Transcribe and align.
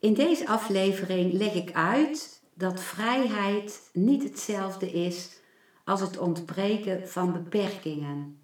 In 0.00 0.14
deze 0.14 0.48
aflevering 0.48 1.32
leg 1.32 1.54
ik 1.54 1.72
uit 1.72 2.42
dat 2.54 2.80
vrijheid 2.80 3.90
niet 3.92 4.22
hetzelfde 4.22 4.92
is 4.92 5.40
als 5.84 6.00
het 6.00 6.18
ontbreken 6.18 7.08
van 7.08 7.32
beperkingen. 7.32 8.40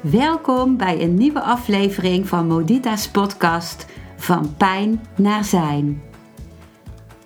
Welkom 0.00 0.76
bij 0.76 1.02
een 1.02 1.14
nieuwe 1.14 1.40
aflevering 1.40 2.28
van 2.28 2.46
Modita's 2.46 3.08
podcast 3.08 3.86
Van 4.16 4.56
Pijn 4.56 5.00
naar 5.16 5.44
Zijn. 5.44 6.09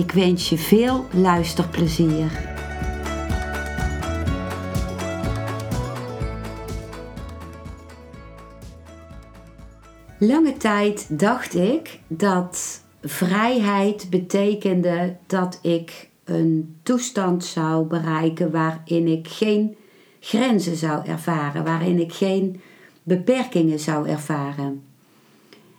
Ik 0.00 0.12
wens 0.12 0.48
je 0.48 0.58
veel 0.58 1.06
luisterplezier. 1.12 2.30
Lange 10.18 10.56
tijd 10.58 11.18
dacht 11.18 11.54
ik 11.54 11.98
dat 12.08 12.84
vrijheid 13.02 14.10
betekende 14.10 15.16
dat 15.26 15.58
ik 15.62 16.10
een 16.24 16.78
toestand 16.82 17.44
zou 17.44 17.86
bereiken 17.86 18.50
waarin 18.50 19.06
ik 19.06 19.28
geen 19.28 19.76
grenzen 20.20 20.76
zou 20.76 21.06
ervaren, 21.06 21.64
waarin 21.64 21.98
ik 21.98 22.12
geen 22.12 22.60
beperkingen 23.02 23.78
zou 23.78 24.08
ervaren. 24.08 24.82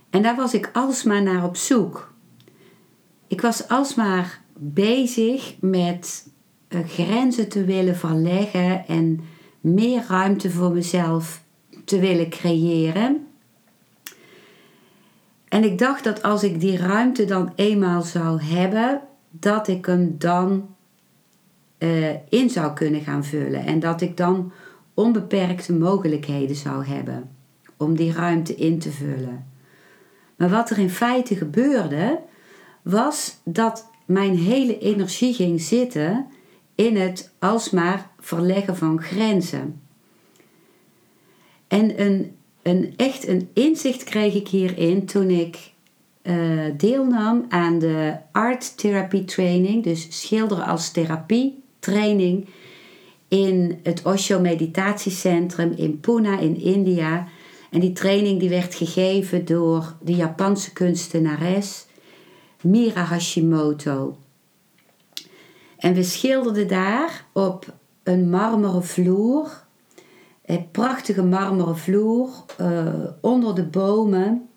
En 0.09 0.21
daar 0.21 0.35
was 0.35 0.53
ik 0.53 0.69
alsmaar 0.73 1.23
naar 1.23 1.43
op 1.43 1.55
zoek. 1.55 2.10
Ik 3.31 3.41
was 3.41 3.67
alsmaar 3.67 4.41
bezig 4.57 5.55
met 5.59 6.27
eh, 6.67 6.79
grenzen 6.87 7.49
te 7.49 7.65
willen 7.65 7.95
verleggen 7.95 8.87
en 8.87 9.19
meer 9.61 10.03
ruimte 10.07 10.49
voor 10.49 10.71
mezelf 10.71 11.43
te 11.85 11.99
willen 11.99 12.29
creëren. 12.29 13.27
En 15.47 15.63
ik 15.63 15.77
dacht 15.77 16.03
dat 16.03 16.23
als 16.23 16.43
ik 16.43 16.59
die 16.59 16.77
ruimte 16.77 17.25
dan 17.25 17.51
eenmaal 17.55 18.01
zou 18.01 18.41
hebben, 18.41 19.01
dat 19.29 19.67
ik 19.67 19.85
hem 19.85 20.15
dan 20.17 20.75
uh, 21.79 22.09
in 22.29 22.49
zou 22.49 22.73
kunnen 22.73 23.01
gaan 23.01 23.25
vullen. 23.25 23.65
En 23.65 23.79
dat 23.79 24.01
ik 24.01 24.17
dan 24.17 24.51
onbeperkte 24.93 25.73
mogelijkheden 25.73 26.55
zou 26.55 26.85
hebben 26.85 27.29
om 27.77 27.95
die 27.95 28.11
ruimte 28.11 28.55
in 28.55 28.79
te 28.79 28.91
vullen. 28.91 29.45
Maar 30.35 30.49
wat 30.49 30.69
er 30.69 30.77
in 30.77 30.89
feite 30.89 31.35
gebeurde, 31.35 32.29
was 32.81 33.37
dat 33.43 33.89
mijn 34.05 34.37
hele 34.37 34.79
energie 34.79 35.33
ging 35.33 35.61
zitten 35.61 36.27
in 36.75 36.97
het 36.97 37.31
alsmaar 37.39 38.09
verleggen 38.19 38.77
van 38.77 39.01
grenzen. 39.01 39.81
En 41.67 42.01
een, 42.01 42.35
een, 42.61 42.93
echt 42.97 43.27
een 43.27 43.49
inzicht 43.53 44.03
kreeg 44.03 44.33
ik 44.33 44.47
hierin 44.47 45.05
toen 45.05 45.29
ik 45.29 45.71
uh, 46.23 46.63
deelnam 46.77 47.45
aan 47.49 47.79
de 47.79 48.15
Art 48.31 48.77
Therapy 48.77 49.25
Training, 49.25 49.83
dus 49.83 50.07
schilderen 50.09 50.65
als 50.65 50.91
therapie 50.91 51.63
training 51.79 52.47
in 53.27 53.79
het 53.83 54.01
Osho 54.03 54.39
Meditatiecentrum 54.39 55.73
in 55.75 55.99
Pune 55.99 56.41
in 56.41 56.59
India. 56.59 57.27
En 57.69 57.79
die 57.79 57.93
training 57.93 58.39
die 58.39 58.49
werd 58.49 58.75
gegeven 58.75 59.45
door 59.45 59.95
de 60.01 60.15
Japanse 60.15 60.73
kunstenares 60.73 61.85
Mira 62.61 63.03
Hashimoto. 63.03 64.17
En 65.77 65.93
we 65.93 66.03
schilderden 66.03 66.67
daar 66.67 67.25
op 67.33 67.73
een 68.03 68.29
marmeren 68.29 68.85
vloer, 68.85 69.63
een 70.45 70.71
prachtige 70.71 71.23
marmeren 71.23 71.77
vloer, 71.77 72.29
uh, 72.61 72.93
onder 73.21 73.55
de 73.55 73.63
bomen. 73.63 74.49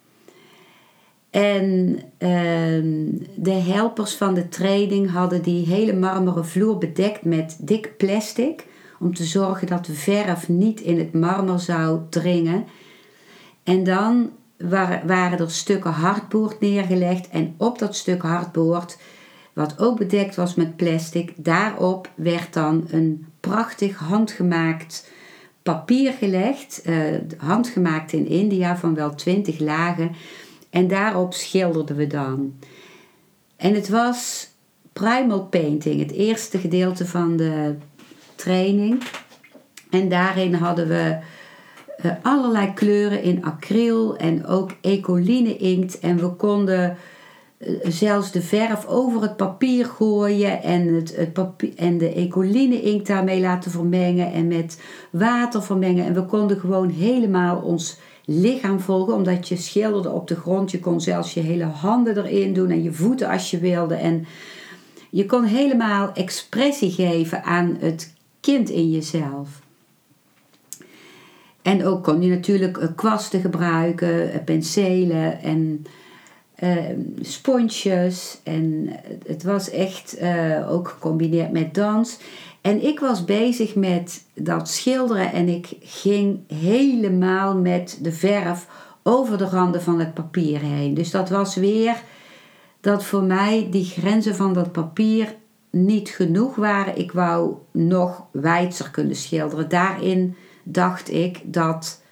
En 1.31 1.99
ehm, 2.19 3.07
de 3.37 3.51
helpers 3.53 4.15
van 4.15 4.35
de 4.35 4.49
training 4.49 5.11
hadden 5.11 5.43
die 5.43 5.67
hele 5.67 5.93
marmeren 5.93 6.47
vloer 6.47 6.79
bedekt 6.79 7.25
met 7.25 7.57
dik 7.61 7.97
plastic. 7.97 8.67
Om 8.99 9.15
te 9.15 9.25
zorgen 9.25 9.67
dat 9.67 9.85
de 9.85 9.93
verf 9.93 10.49
niet 10.49 10.81
in 10.81 10.99
het 10.99 11.13
marmer 11.13 11.61
zou 11.61 12.01
dringen. 12.11 12.65
En 13.63 13.85
dan 13.85 14.31
waren 14.57 15.39
er 15.39 15.51
stukken 15.51 15.91
hardboord 15.91 16.61
neergelegd. 16.61 17.29
En 17.29 17.55
op 17.57 17.79
dat 17.79 17.97
stuk 17.97 18.23
hardboord, 18.23 18.99
wat 19.53 19.79
ook 19.79 19.99
bedekt 19.99 20.35
was 20.35 20.55
met 20.55 20.77
plastic, 20.77 21.33
daarop 21.37 22.11
werd 22.15 22.53
dan 22.53 22.85
een 22.91 23.27
prachtig 23.41 23.99
handgemaakt 23.99 25.11
papier 25.63 26.13
gelegd. 26.13 26.83
Uh, 26.87 27.17
handgemaakt 27.37 28.13
in 28.13 28.27
India 28.27 28.77
van 28.77 28.95
wel 28.95 29.15
20 29.15 29.59
lagen 29.59 30.13
en 30.71 30.89
daarop 30.89 31.35
schilderden 31.35 31.97
we 31.97 32.07
dan. 32.07 32.55
En 33.57 33.75
het 33.75 33.89
was 33.89 34.49
primal 34.93 35.47
painting, 35.47 36.01
het 36.01 36.13
eerste 36.13 36.59
gedeelte 36.59 37.07
van 37.07 37.37
de 37.37 37.75
training. 38.35 39.03
En 39.91 40.09
daarin 40.09 40.55
hadden 40.55 40.89
we 40.89 41.19
eh, 41.97 42.11
allerlei 42.23 42.75
kleuren 42.75 43.23
in 43.23 43.45
acryl 43.45 44.17
en 44.17 44.47
ook 44.47 44.71
ecoline 44.81 45.57
inkt. 45.57 45.99
En 45.99 46.17
we 46.17 46.29
konden 46.29 46.97
eh, 47.59 47.75
zelfs 47.83 48.33
de 48.33 48.43
verf 48.43 48.87
over 48.87 49.23
het 49.23 49.37
papier 49.37 49.85
gooien 49.85 50.63
en, 50.63 50.95
het, 50.95 51.17
het 51.17 51.33
papier, 51.33 51.73
en 51.77 51.99
de 51.99 52.13
ecoline 52.13 52.83
inkt 52.83 53.07
daarmee 53.07 53.41
laten 53.41 53.71
vermengen 53.71 54.33
en 54.33 54.49
met 54.49 54.83
water 55.11 55.63
vermengen. 55.63 56.05
En 56.05 56.15
we 56.15 56.25
konden 56.25 56.61
gewoon 56.61 56.89
helemaal 56.89 57.61
ons 57.61 57.99
lichaam 58.25 58.81
volgen, 58.81 59.15
omdat 59.15 59.49
je 59.49 59.57
schilderde 59.57 60.11
op 60.11 60.29
de 60.29 60.37
grond. 60.37 60.71
Je 60.71 60.81
kon 60.81 61.01
zelfs 61.01 61.35
je 61.35 61.41
hele 61.41 61.65
handen 61.65 62.17
erin 62.17 62.53
doen 62.53 62.71
en 62.71 62.83
je 62.83 62.93
voeten 62.93 63.29
als 63.29 63.51
je 63.51 63.59
wilde. 63.59 63.95
En 63.95 64.27
je 65.11 65.27
kon 65.27 65.45
helemaal 65.45 66.13
expressie 66.13 66.91
geven 66.91 67.45
aan 67.45 67.77
het 67.81 68.15
kind 68.41 68.71
in 68.71 68.91
jezelf. 68.91 69.64
En 71.65 71.87
ook 71.87 72.05
kon 72.05 72.23
je 72.23 72.31
natuurlijk 72.31 72.77
eh, 72.77 72.89
kwasten 72.95 73.41
gebruiken, 73.41 74.33
eh, 74.33 74.45
penselen 74.45 75.43
en 75.43 75.87
uh, 76.63 76.79
sponsjes. 77.21 78.41
En 78.43 78.91
het 79.27 79.43
was 79.43 79.71
echt 79.71 80.17
ook 80.69 80.89
gecombineerd 80.89 81.53
met 81.53 81.75
dans. 81.75 82.19
En 82.61 82.85
ik 82.85 83.01
was 83.01 83.25
bezig 83.25 83.75
met 83.75 84.25
dat 84.35 84.69
schilderen 84.69 85.33
en 85.33 85.49
ik 85.49 85.77
ging 85.81 86.39
helemaal 86.47 87.57
met 87.57 87.99
de 88.03 88.13
verf 88.13 88.67
over 89.03 89.39
de 89.39 89.49
randen 89.49 89.83
van 89.83 89.99
het 89.99 90.15
papier 90.15 90.61
heen. 90.61 90.95
Dus 90.95 91.11
dat 91.11 91.29
was 91.29 91.55
weer 91.55 92.03
dat 92.81 93.05
voor 93.05 93.23
mij 93.23 93.69
die 93.71 93.85
grenzen 93.85 94.35
van 94.35 94.53
dat 94.53 94.73
papier 94.73 95.35
niet 95.71 96.09
genoeg 96.09 96.55
waren. 96.55 96.99
Ik 96.99 97.13
wou 97.13 97.55
nog 97.71 98.27
wijdser 98.31 98.91
kunnen 98.91 99.17
schilderen. 99.17 99.69
Daarin 99.69 100.37
dacht 100.65 101.13
ik 101.13 101.41
dat 101.45 102.03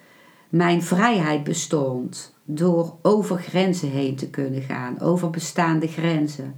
mijn 0.49 0.83
vrijheid 0.83 1.43
bestond 1.43 2.33
door 2.45 2.95
over 3.01 3.37
grenzen 3.37 3.89
heen 3.89 4.15
te 4.15 4.29
kunnen 4.29 4.61
gaan, 4.61 4.99
over 4.99 5.29
bestaande 5.29 5.87
grenzen. 5.87 6.55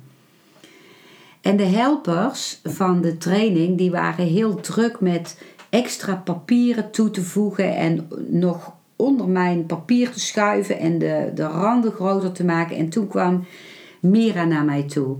En 1.42 1.57
de 1.57 1.65
helpers 1.65 2.59
van 2.63 3.01
de 3.01 3.18
training 3.18 3.77
die 3.77 3.92
waren 3.92 4.25
heel 4.25 4.56
druk 4.56 5.00
met 5.00 5.42
extra 5.69 6.15
papieren 6.15 6.92
toe 6.92 7.12
te 7.12 7.21
voegen 7.21 7.75
en 7.75 8.07
nog 8.27 8.74
onder 8.95 9.27
mijn 9.27 9.65
papier 9.65 10.12
te 10.12 10.19
schuiven 10.19 10.80
en 10.80 10.98
de, 10.98 11.31
de 11.36 11.44
randen 11.44 11.91
groter 11.91 12.31
te 12.31 12.45
maken. 12.45 12.77
En 12.77 12.89
toen 12.89 13.07
kwam 13.07 13.45
Mira 14.00 14.44
naar 14.44 14.65
mij 14.65 14.83
toe. 14.83 15.18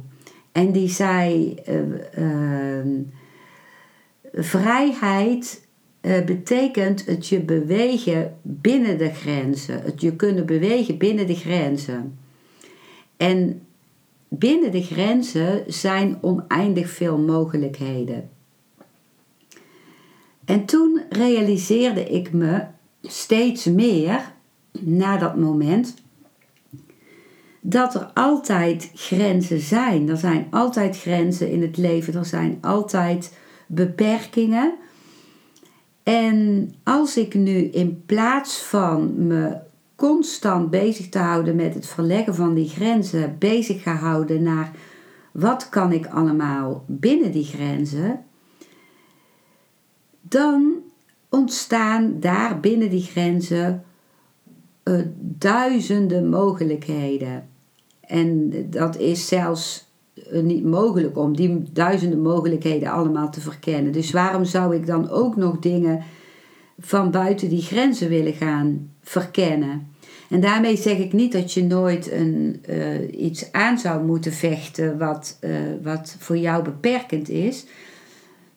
En 0.52 0.72
die 0.72 0.90
zei: 0.90 1.56
uh, 1.70 1.76
uh, 2.18 2.86
Vrijheid 4.34 5.65
uh, 6.06 6.26
betekent 6.26 7.06
het 7.06 7.28
je 7.28 7.40
bewegen 7.40 8.38
binnen 8.42 8.98
de 8.98 9.14
grenzen. 9.14 9.82
Het 9.82 10.02
je 10.02 10.16
kunnen 10.16 10.46
bewegen 10.46 10.98
binnen 10.98 11.28
de 11.28 11.36
grenzen. 11.36 12.18
En 13.18 13.62
binnen 14.28 14.72
de 14.72 14.84
grenzen 14.84 15.64
zijn 15.68 16.18
oneindig 16.22 16.90
veel 16.90 17.18
mogelijkheden. 17.18 18.30
En 20.46 20.66
toen 20.66 21.02
realiseerde 21.10 22.10
ik 22.10 22.32
me 22.32 22.64
steeds 23.02 23.66
meer 23.66 24.34
na 24.80 25.18
dat 25.18 25.36
moment 25.36 25.94
dat 27.62 27.96
er 27.96 28.12
altijd 28.14 28.92
grenzen 28.94 29.60
zijn. 29.60 30.10
Er 30.10 30.18
zijn 30.18 30.48
altijd 30.50 30.98
grenzen 30.98 31.52
in 31.52 31.62
het 31.62 31.78
leven, 31.78 32.14
er 32.16 32.26
zijn 32.26 32.58
altijd 32.62 33.38
beperkingen. 33.68 34.74
En 36.06 36.72
als 36.84 37.18
ik 37.18 37.34
nu 37.34 37.58
in 37.58 38.04
plaats 38.06 38.58
van 38.62 39.28
me 39.28 39.58
constant 39.96 40.70
bezig 40.70 41.10
te 41.10 41.20
houden 41.20 41.56
met 41.56 41.74
het 41.74 41.88
verleggen 41.88 42.36
van 42.36 42.54
die 42.54 42.70
grenzen, 42.70 43.36
bezig 43.40 43.82
ga 43.82 43.96
houden 43.96 44.44
naar 44.44 44.72
wat 45.32 45.70
kan 45.70 45.92
ik 45.92 46.06
allemaal 46.08 46.84
binnen 46.88 47.32
die 47.32 47.44
grenzen, 47.44 48.26
dan 50.22 50.74
ontstaan 51.30 52.20
daar 52.20 52.60
binnen 52.60 52.90
die 52.90 53.04
grenzen 53.04 53.84
uh, 54.84 55.02
duizenden 55.20 56.30
mogelijkheden. 56.30 57.50
En 58.00 58.52
dat 58.70 58.98
is 58.98 59.28
zelfs 59.28 59.80
eh, 59.80 59.85
niet 60.32 60.64
mogelijk 60.64 61.18
om 61.18 61.36
die 61.36 61.64
duizenden 61.72 62.22
mogelijkheden 62.22 62.92
allemaal 62.92 63.30
te 63.30 63.42
verkennen. 63.42 63.92
Dus 63.92 64.12
waarom 64.12 64.46
zou 64.46 64.76
ik 64.76 64.86
dan 64.86 65.10
ook 65.10 65.36
nog 65.36 65.60
dingen 65.60 66.04
van 66.80 67.12
buiten 67.12 67.50
die 67.50 67.62
grenzen 67.62 68.10
willen 68.10 68.34
gaan 68.34 68.90
verkennen? 69.02 69.94
En 70.30 70.42
daarmee 70.42 70.78
zeg 70.78 70.98
ik 70.98 71.14
niet 71.14 71.32
dat 71.32 71.54
je 71.54 71.64
nooit 71.64 72.12
een, 72.12 72.64
uh, 72.70 73.24
iets 73.24 73.52
aan 73.52 73.78
zou 73.78 74.06
moeten 74.06 74.32
vechten 74.32 74.98
wat, 74.98 75.38
uh, 75.42 75.52
wat 75.84 76.16
voor 76.20 76.38
jou 76.38 76.64
beperkend 76.64 77.30
is. 77.30 77.66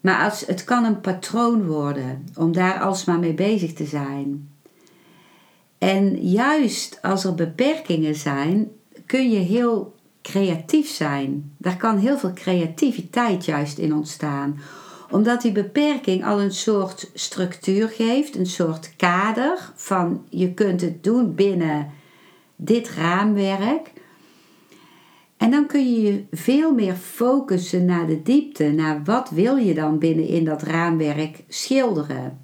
Maar 0.00 0.24
als, 0.24 0.46
het 0.46 0.64
kan 0.64 0.84
een 0.84 1.00
patroon 1.00 1.66
worden 1.66 2.24
om 2.34 2.52
daar 2.52 2.80
alsmaar 2.80 3.18
mee 3.18 3.34
bezig 3.34 3.72
te 3.72 3.84
zijn. 3.84 4.48
En 5.78 6.28
juist 6.28 6.98
als 7.02 7.24
er 7.24 7.34
beperkingen 7.34 8.14
zijn, 8.14 8.68
kun 9.06 9.30
je 9.30 9.38
heel 9.38 9.94
creatief 10.30 10.88
zijn. 10.88 11.52
Daar 11.58 11.76
kan 11.76 11.98
heel 11.98 12.18
veel 12.18 12.32
creativiteit 12.32 13.44
juist 13.44 13.78
in 13.78 13.94
ontstaan. 13.94 14.60
Omdat 15.10 15.42
die 15.42 15.52
beperking 15.52 16.24
al 16.24 16.40
een 16.40 16.52
soort 16.52 17.10
structuur 17.14 17.88
geeft, 17.88 18.36
een 18.36 18.46
soort 18.46 18.96
kader 18.96 19.72
van 19.74 20.24
je 20.28 20.54
kunt 20.54 20.80
het 20.80 21.04
doen 21.04 21.34
binnen 21.34 21.90
dit 22.56 22.90
raamwerk. 22.90 23.92
En 25.36 25.50
dan 25.50 25.66
kun 25.66 25.92
je 25.92 26.02
je 26.02 26.24
veel 26.30 26.74
meer 26.74 26.94
focussen 26.94 27.84
naar 27.84 28.06
de 28.06 28.22
diepte, 28.22 28.64
naar 28.64 29.04
wat 29.04 29.30
wil 29.30 29.56
je 29.56 29.74
dan 29.74 29.98
binnen 29.98 30.26
in 30.26 30.44
dat 30.44 30.62
raamwerk 30.62 31.44
schilderen. 31.48 32.38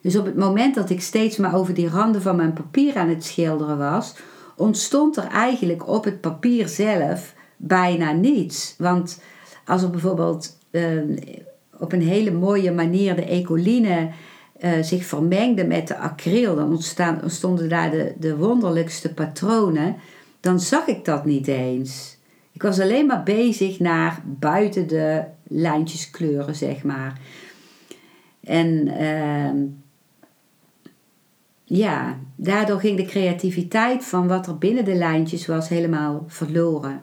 Dus 0.00 0.16
op 0.16 0.24
het 0.24 0.36
moment 0.36 0.74
dat 0.74 0.90
ik 0.90 1.00
steeds 1.00 1.36
maar 1.36 1.54
over 1.54 1.74
die 1.74 1.88
randen 1.88 2.22
van 2.22 2.36
mijn 2.36 2.52
papier 2.52 2.96
aan 2.96 3.08
het 3.08 3.24
schilderen 3.24 3.78
was, 3.78 4.14
ontstond 4.56 5.16
er 5.16 5.26
eigenlijk 5.26 5.88
op 5.88 6.04
het 6.04 6.20
papier 6.20 6.68
zelf 6.68 7.34
bijna 7.56 8.12
niets. 8.12 8.74
Want 8.78 9.20
als 9.64 9.82
er 9.82 9.90
bijvoorbeeld 9.90 10.58
ehm, 10.70 11.16
op 11.78 11.92
een 11.92 12.02
hele 12.02 12.30
mooie 12.30 12.72
manier 12.72 13.16
de 13.16 13.24
ecoline 13.24 14.08
uh, 14.60 14.82
zich 14.82 15.04
vermengde 15.04 15.64
met 15.64 15.88
de 15.88 15.96
acryl, 15.96 16.56
dan 16.56 16.70
ontstaan, 16.70 17.22
ontstonden 17.22 17.68
daar 17.68 17.90
de, 17.90 18.14
de 18.18 18.36
wonderlijkste 18.36 19.14
patronen, 19.14 19.96
dan 20.40 20.60
zag 20.60 20.86
ik 20.86 21.04
dat 21.04 21.24
niet 21.24 21.46
eens. 21.46 22.16
Ik 22.52 22.62
was 22.62 22.80
alleen 22.80 23.06
maar 23.06 23.22
bezig 23.22 23.78
naar 23.78 24.22
buiten 24.24 24.86
de 24.86 25.24
lijntjes 25.42 26.10
kleuren, 26.10 26.54
zeg 26.54 26.82
maar. 26.82 27.20
En 28.40 28.88
ehm, 28.88 29.56
ja, 31.68 32.18
daardoor 32.36 32.80
ging 32.80 32.96
de 32.96 33.04
creativiteit 33.04 34.04
van 34.04 34.28
wat 34.28 34.46
er 34.46 34.58
binnen 34.58 34.84
de 34.84 34.94
lijntjes 34.94 35.46
was 35.46 35.68
helemaal 35.68 36.24
verloren. 36.26 37.02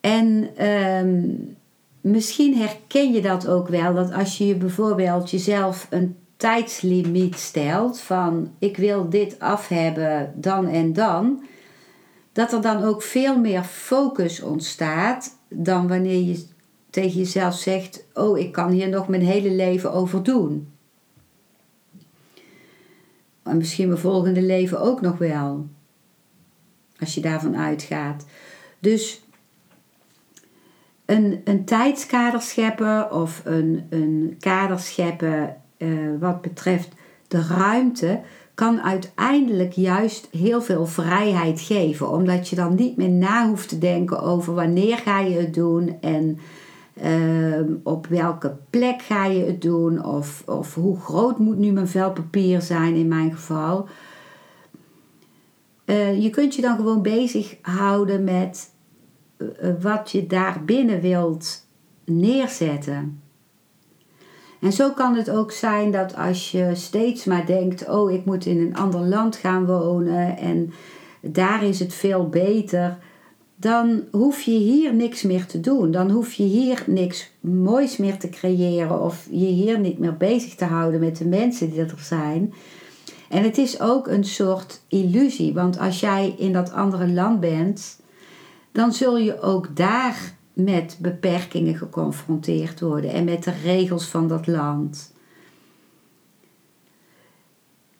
En 0.00 0.50
ehm, 0.56 1.28
misschien 2.00 2.56
herken 2.56 3.12
je 3.12 3.20
dat 3.20 3.48
ook 3.48 3.68
wel, 3.68 3.94
dat 3.94 4.12
als 4.12 4.38
je 4.38 4.54
bijvoorbeeld 4.54 5.30
jezelf 5.30 5.86
een 5.90 6.16
tijdslimiet 6.36 7.34
stelt 7.34 8.00
van 8.00 8.52
ik 8.58 8.76
wil 8.76 9.08
dit 9.08 9.38
af 9.38 9.68
hebben 9.68 10.32
dan 10.36 10.68
en 10.68 10.92
dan, 10.92 11.42
dat 12.32 12.52
er 12.52 12.60
dan 12.60 12.82
ook 12.82 13.02
veel 13.02 13.38
meer 13.38 13.62
focus 13.62 14.42
ontstaat 14.42 15.36
dan 15.48 15.88
wanneer 15.88 16.22
je 16.22 16.46
tegen 16.90 17.18
jezelf 17.18 17.54
zegt: 17.54 18.06
Oh, 18.14 18.38
ik 18.38 18.52
kan 18.52 18.70
hier 18.70 18.88
nog 18.88 19.08
mijn 19.08 19.22
hele 19.22 19.50
leven 19.50 19.92
over 19.92 20.22
doen. 20.22 20.78
En 23.42 23.56
misschien 23.56 23.88
mijn 23.88 24.00
volgende 24.00 24.42
leven 24.42 24.80
ook 24.80 25.00
nog 25.00 25.18
wel. 25.18 25.68
Als 26.98 27.14
je 27.14 27.20
daarvan 27.20 27.56
uitgaat. 27.56 28.26
Dus 28.78 29.22
een, 31.04 31.40
een 31.44 31.64
tijdskader 31.64 32.40
scheppen 32.40 33.12
of 33.12 33.42
een, 33.44 33.86
een 33.90 34.36
kader 34.40 34.78
scheppen 34.78 35.56
uh, 35.78 36.20
wat 36.20 36.42
betreft 36.42 36.88
de 37.28 37.42
ruimte 37.42 38.20
kan 38.54 38.80
uiteindelijk 38.80 39.72
juist 39.72 40.28
heel 40.30 40.62
veel 40.62 40.86
vrijheid 40.86 41.60
geven. 41.60 42.10
Omdat 42.10 42.48
je 42.48 42.56
dan 42.56 42.74
niet 42.74 42.96
meer 42.96 43.08
na 43.08 43.48
hoeft 43.48 43.68
te 43.68 43.78
denken 43.78 44.20
over 44.22 44.54
wanneer 44.54 44.98
ga 44.98 45.20
je 45.20 45.36
het 45.36 45.54
doen 45.54 45.96
en 46.00 46.38
Ehm, 47.00 47.74
op 47.82 48.06
welke 48.06 48.56
plek 48.70 49.02
ga 49.02 49.24
je 49.24 49.44
het 49.44 49.62
doen? 49.62 50.04
Of, 50.04 50.42
of 50.46 50.74
hoe 50.74 51.00
groot 51.00 51.38
moet 51.38 51.58
nu 51.58 51.72
mijn 51.72 51.88
vel 51.88 52.12
papier 52.12 52.62
zijn 52.62 52.94
in 52.94 53.08
mijn 53.08 53.32
geval? 53.32 53.88
Uh, 55.86 56.22
je 56.22 56.30
kunt 56.30 56.54
je 56.54 56.62
dan 56.62 56.76
gewoon 56.76 57.02
bezighouden 57.02 58.24
met 58.24 58.70
uh, 59.38 59.48
wat 59.80 60.10
je 60.10 60.26
daar 60.26 60.64
binnen 60.64 61.00
wilt 61.00 61.66
neerzetten. 62.04 63.20
En 64.60 64.72
zo 64.72 64.90
kan 64.90 65.14
het 65.14 65.30
ook 65.30 65.52
zijn 65.52 65.90
dat 65.90 66.16
als 66.16 66.50
je 66.50 66.70
steeds 66.74 67.24
maar 67.24 67.46
denkt: 67.46 67.88
oh, 67.88 68.10
ik 68.12 68.24
moet 68.24 68.46
in 68.46 68.60
een 68.60 68.76
ander 68.76 69.00
land 69.00 69.36
gaan 69.36 69.66
wonen 69.66 70.36
en 70.36 70.72
daar 71.20 71.64
is 71.64 71.78
het 71.78 71.94
veel 71.94 72.28
beter 72.28 72.98
dan 73.60 74.04
hoef 74.10 74.40
je 74.40 74.50
hier 74.50 74.94
niks 74.94 75.22
meer 75.22 75.46
te 75.46 75.60
doen. 75.60 75.90
Dan 75.90 76.10
hoef 76.10 76.32
je 76.32 76.42
hier 76.42 76.82
niks 76.86 77.30
moois 77.40 77.96
meer 77.96 78.18
te 78.18 78.28
creëren 78.28 79.02
of 79.02 79.26
je 79.30 79.46
hier 79.46 79.78
niet 79.78 79.98
meer 79.98 80.16
bezig 80.16 80.54
te 80.54 80.64
houden 80.64 81.00
met 81.00 81.16
de 81.16 81.26
mensen 81.28 81.70
die 81.70 81.80
er 81.80 81.94
zijn. 81.98 82.54
En 83.28 83.42
het 83.42 83.58
is 83.58 83.80
ook 83.80 84.06
een 84.06 84.24
soort 84.24 84.80
illusie, 84.88 85.52
want 85.52 85.78
als 85.78 86.00
jij 86.00 86.34
in 86.38 86.52
dat 86.52 86.72
andere 86.72 87.08
land 87.08 87.40
bent, 87.40 88.00
dan 88.72 88.92
zul 88.92 89.18
je 89.18 89.40
ook 89.40 89.76
daar 89.76 90.34
met 90.52 90.96
beperkingen 91.00 91.76
geconfronteerd 91.76 92.80
worden 92.80 93.10
en 93.10 93.24
met 93.24 93.44
de 93.44 93.52
regels 93.64 94.04
van 94.04 94.28
dat 94.28 94.46
land. 94.46 95.12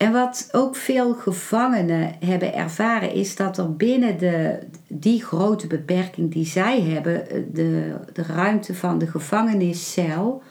En 0.00 0.12
wat 0.12 0.49
ook 0.52 0.76
veel 0.76 1.14
gevangenen 1.14 2.14
hebben 2.25 2.54
ervaren, 2.54 3.12
is 3.12 3.37
dat 3.37 3.59
er 3.59 3.76
binnen 3.76 4.19
de, 4.19 4.59
die 4.88 5.25
grote 5.25 5.66
beperking 5.66 6.33
die 6.33 6.47
zij 6.47 6.80
hebben, 6.80 7.25
de, 7.52 7.95
de 8.12 8.23
ruimte 8.23 8.75
van 8.75 8.99
de 8.99 9.07
gevangeniscel, 9.07 10.42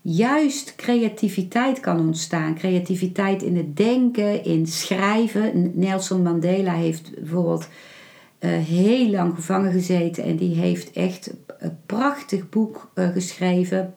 juist 0.00 0.74
creativiteit 0.76 1.80
kan 1.80 2.00
ontstaan. 2.00 2.54
Creativiteit 2.54 3.42
in 3.42 3.56
het 3.56 3.76
denken, 3.76 4.44
in 4.44 4.66
schrijven. 4.66 5.72
Nelson 5.74 6.22
Mandela 6.22 6.72
heeft 6.72 7.14
bijvoorbeeld 7.14 7.68
uh, 8.40 8.50
heel 8.50 9.10
lang 9.10 9.34
gevangen 9.34 9.72
gezeten 9.72 10.24
en 10.24 10.36
die 10.36 10.54
heeft 10.54 10.92
echt 10.92 11.34
een 11.58 11.78
prachtig 11.86 12.48
boek 12.48 12.90
uh, 12.94 13.08
geschreven. 13.08 13.94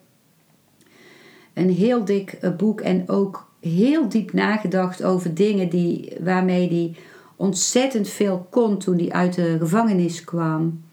Een 1.54 1.70
heel 1.70 2.06
dik 2.06 2.38
uh, 2.42 2.56
boek 2.56 2.82
en 2.82 3.10
ook 3.10 3.52
heel 3.64 4.10
diep 4.10 4.34
nagedacht 4.34 5.04
over 5.04 5.34
dingen 5.34 5.70
die, 5.70 6.14
waarmee 6.20 6.68
hij 6.68 6.96
ontzettend 7.36 8.10
veel 8.10 8.48
kon 8.50 8.78
toen 8.78 8.98
hij 8.98 9.12
uit 9.12 9.34
de 9.34 9.56
gevangenis 9.60 10.24
kwam. 10.24 10.84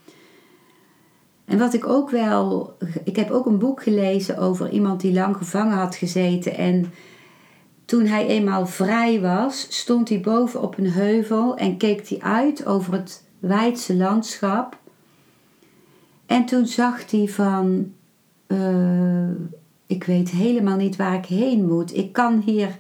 En 1.44 1.58
wat 1.58 1.74
ik 1.74 1.86
ook 1.86 2.10
wel. 2.10 2.76
Ik 3.04 3.16
heb 3.16 3.30
ook 3.30 3.46
een 3.46 3.58
boek 3.58 3.82
gelezen 3.82 4.38
over 4.38 4.70
iemand 4.70 5.00
die 5.00 5.12
lang 5.12 5.36
gevangen 5.36 5.76
had 5.76 5.94
gezeten. 5.94 6.56
En 6.56 6.92
toen 7.84 8.06
hij 8.06 8.26
eenmaal 8.26 8.66
vrij 8.66 9.20
was, 9.20 9.66
stond 9.68 10.08
hij 10.08 10.20
boven 10.20 10.62
op 10.62 10.78
een 10.78 10.90
heuvel 10.90 11.56
en 11.56 11.76
keek 11.76 12.08
hij 12.08 12.18
uit 12.20 12.66
over 12.66 12.92
het 12.92 13.24
wijdse 13.38 13.96
landschap. 13.96 14.78
En 16.26 16.44
toen 16.44 16.66
zag 16.66 17.10
hij 17.10 17.28
van. 17.28 17.92
Uh, 18.46 19.28
ik 19.90 20.04
weet 20.04 20.30
helemaal 20.30 20.76
niet 20.76 20.96
waar 20.96 21.14
ik 21.14 21.26
heen 21.26 21.66
moet. 21.66 21.96
Ik 21.96 22.12
kan 22.12 22.42
hier 22.44 22.78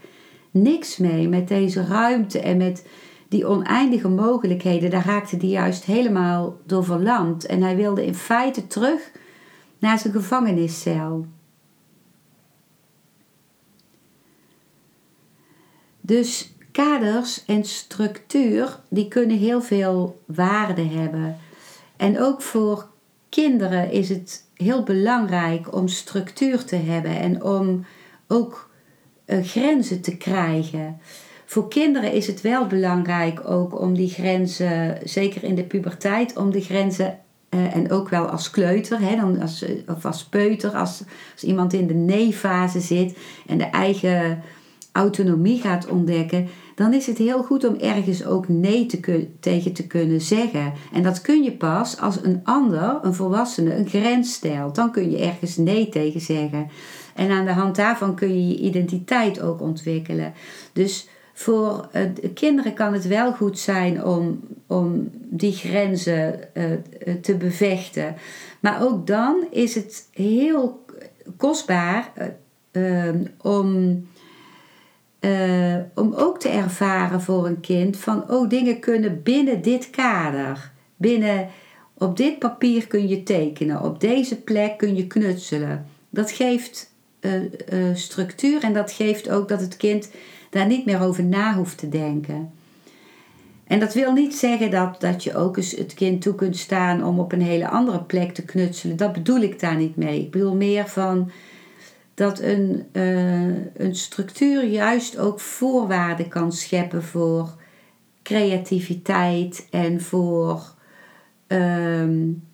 niks 0.50 0.96
mee 0.96 1.28
met 1.28 1.48
deze 1.48 1.84
ruimte 1.84 2.40
en 2.40 2.56
met 2.56 2.86
die 3.28 3.46
oneindige 3.46 4.08
mogelijkheden, 4.08 4.90
daar 4.90 5.04
raakte 5.04 5.36
hij 5.36 5.48
juist 5.48 5.84
helemaal 5.84 6.56
door 6.66 6.84
verlamd. 6.84 7.46
En 7.46 7.62
hij 7.62 7.76
wilde 7.76 8.06
in 8.06 8.14
feite 8.14 8.66
terug 8.66 9.10
naar 9.78 9.98
zijn 9.98 10.12
gevangeniscel. 10.12 11.26
Dus 16.00 16.54
kaders 16.72 17.44
en 17.44 17.64
structuur, 17.64 18.80
die 18.88 19.08
kunnen 19.08 19.38
heel 19.38 19.62
veel 19.62 20.20
waarde 20.26 20.84
hebben. 20.84 21.38
En 21.96 22.20
ook 22.20 22.42
voor 22.42 22.88
kinderen 23.28 23.90
is 23.90 24.08
het 24.08 24.48
heel 24.60 24.82
belangrijk 24.82 25.74
om 25.74 25.88
structuur 25.88 26.64
te 26.64 26.76
hebben 26.76 27.18
en 27.18 27.42
om 27.42 27.84
ook 28.28 28.70
uh, 29.26 29.44
grenzen 29.44 30.00
te 30.00 30.16
krijgen. 30.16 31.00
Voor 31.44 31.68
kinderen 31.68 32.12
is 32.12 32.26
het 32.26 32.40
wel 32.40 32.66
belangrijk 32.66 33.48
ook 33.48 33.80
om 33.80 33.94
die 33.94 34.08
grenzen, 34.08 34.98
zeker 35.04 35.44
in 35.44 35.54
de 35.54 35.64
puberteit, 35.64 36.36
om 36.36 36.50
de 36.50 36.60
grenzen 36.60 37.18
uh, 37.50 37.76
en 37.76 37.90
ook 37.90 38.08
wel 38.08 38.26
als 38.26 38.50
kleuter, 38.50 39.00
hè, 39.00 39.16
dan 39.16 39.40
als, 39.40 39.64
of 39.86 40.04
als 40.04 40.24
peuter, 40.24 40.70
als, 40.70 41.02
als 41.32 41.42
iemand 41.42 41.72
in 41.72 41.86
de 41.86 41.94
nee-fase 41.94 42.80
zit 42.80 43.18
en 43.46 43.58
de 43.58 43.64
eigen 43.64 44.42
autonomie 44.92 45.60
gaat 45.60 45.88
ontdekken, 45.88 46.48
dan 46.80 46.92
is 46.94 47.06
het 47.06 47.18
heel 47.18 47.42
goed 47.42 47.64
om 47.64 47.76
ergens 47.76 48.24
ook 48.24 48.48
nee 48.48 48.86
te 48.86 49.28
tegen 49.40 49.72
te 49.72 49.86
kunnen 49.86 50.20
zeggen. 50.20 50.72
En 50.92 51.02
dat 51.02 51.20
kun 51.20 51.42
je 51.42 51.52
pas 51.52 52.00
als 52.00 52.22
een 52.22 52.40
ander, 52.44 52.98
een 53.02 53.14
volwassene, 53.14 53.74
een 53.74 53.88
grens 53.88 54.32
stelt. 54.32 54.74
Dan 54.74 54.90
kun 54.90 55.10
je 55.10 55.18
ergens 55.18 55.56
nee 55.56 55.88
tegen 55.88 56.20
zeggen. 56.20 56.70
En 57.14 57.30
aan 57.30 57.44
de 57.44 57.52
hand 57.52 57.76
daarvan 57.76 58.14
kun 58.14 58.28
je 58.28 58.48
je 58.48 58.56
identiteit 58.56 59.40
ook 59.40 59.60
ontwikkelen. 59.60 60.32
Dus 60.72 61.08
voor 61.32 61.88
uh, 61.94 62.02
kinderen 62.34 62.74
kan 62.74 62.92
het 62.92 63.06
wel 63.06 63.32
goed 63.32 63.58
zijn 63.58 64.04
om, 64.04 64.40
om 64.66 65.10
die 65.12 65.52
grenzen 65.52 66.40
uh, 66.54 66.64
te 67.22 67.34
bevechten. 67.34 68.14
Maar 68.60 68.82
ook 68.82 69.06
dan 69.06 69.46
is 69.50 69.74
het 69.74 70.08
heel 70.12 70.84
kostbaar 71.36 72.12
om 73.40 74.02
om 75.94 76.14
ook 76.14 76.40
te 76.40 76.48
ervaren 76.48 77.20
voor 77.20 77.46
een 77.46 77.60
kind 77.60 77.96
van, 77.96 78.30
oh, 78.30 78.48
dingen 78.48 78.80
kunnen 78.80 79.22
binnen 79.22 79.62
dit 79.62 79.90
kader. 79.90 80.70
Binnen, 80.96 81.48
op 81.94 82.16
dit 82.16 82.38
papier 82.38 82.86
kun 82.86 83.08
je 83.08 83.22
tekenen, 83.22 83.82
op 83.82 84.00
deze 84.00 84.40
plek 84.40 84.78
kun 84.78 84.96
je 84.96 85.06
knutselen. 85.06 85.86
Dat 86.10 86.30
geeft 86.30 86.92
uh, 87.20 87.42
uh, 87.42 87.48
structuur 87.94 88.62
en 88.62 88.72
dat 88.72 88.92
geeft 88.92 89.30
ook 89.30 89.48
dat 89.48 89.60
het 89.60 89.76
kind 89.76 90.10
daar 90.50 90.66
niet 90.66 90.84
meer 90.84 91.00
over 91.00 91.24
na 91.24 91.54
hoeft 91.54 91.78
te 91.78 91.88
denken. 91.88 92.50
En 93.66 93.80
dat 93.80 93.94
wil 93.94 94.12
niet 94.12 94.34
zeggen 94.34 94.70
dat, 94.70 95.00
dat 95.00 95.24
je 95.24 95.34
ook 95.34 95.56
eens 95.56 95.70
het 95.70 95.94
kind 95.94 96.22
toe 96.22 96.34
kunt 96.34 96.56
staan 96.56 97.04
om 97.04 97.18
op 97.18 97.32
een 97.32 97.42
hele 97.42 97.68
andere 97.68 98.00
plek 98.00 98.34
te 98.34 98.44
knutselen. 98.44 98.96
Dat 98.96 99.12
bedoel 99.12 99.40
ik 99.40 99.60
daar 99.60 99.76
niet 99.76 99.96
mee. 99.96 100.20
Ik 100.20 100.30
bedoel 100.30 100.54
meer 100.54 100.88
van 100.88 101.30
dat 102.20 102.38
een, 102.38 102.86
uh, 102.92 103.64
een 103.76 103.94
structuur 103.94 104.64
juist 104.64 105.18
ook 105.18 105.40
voorwaarden 105.40 106.28
kan 106.28 106.52
scheppen 106.52 107.02
voor 107.02 107.54
creativiteit 108.22 109.66
en 109.70 110.00
voor 110.00 110.74
um, 111.46 112.48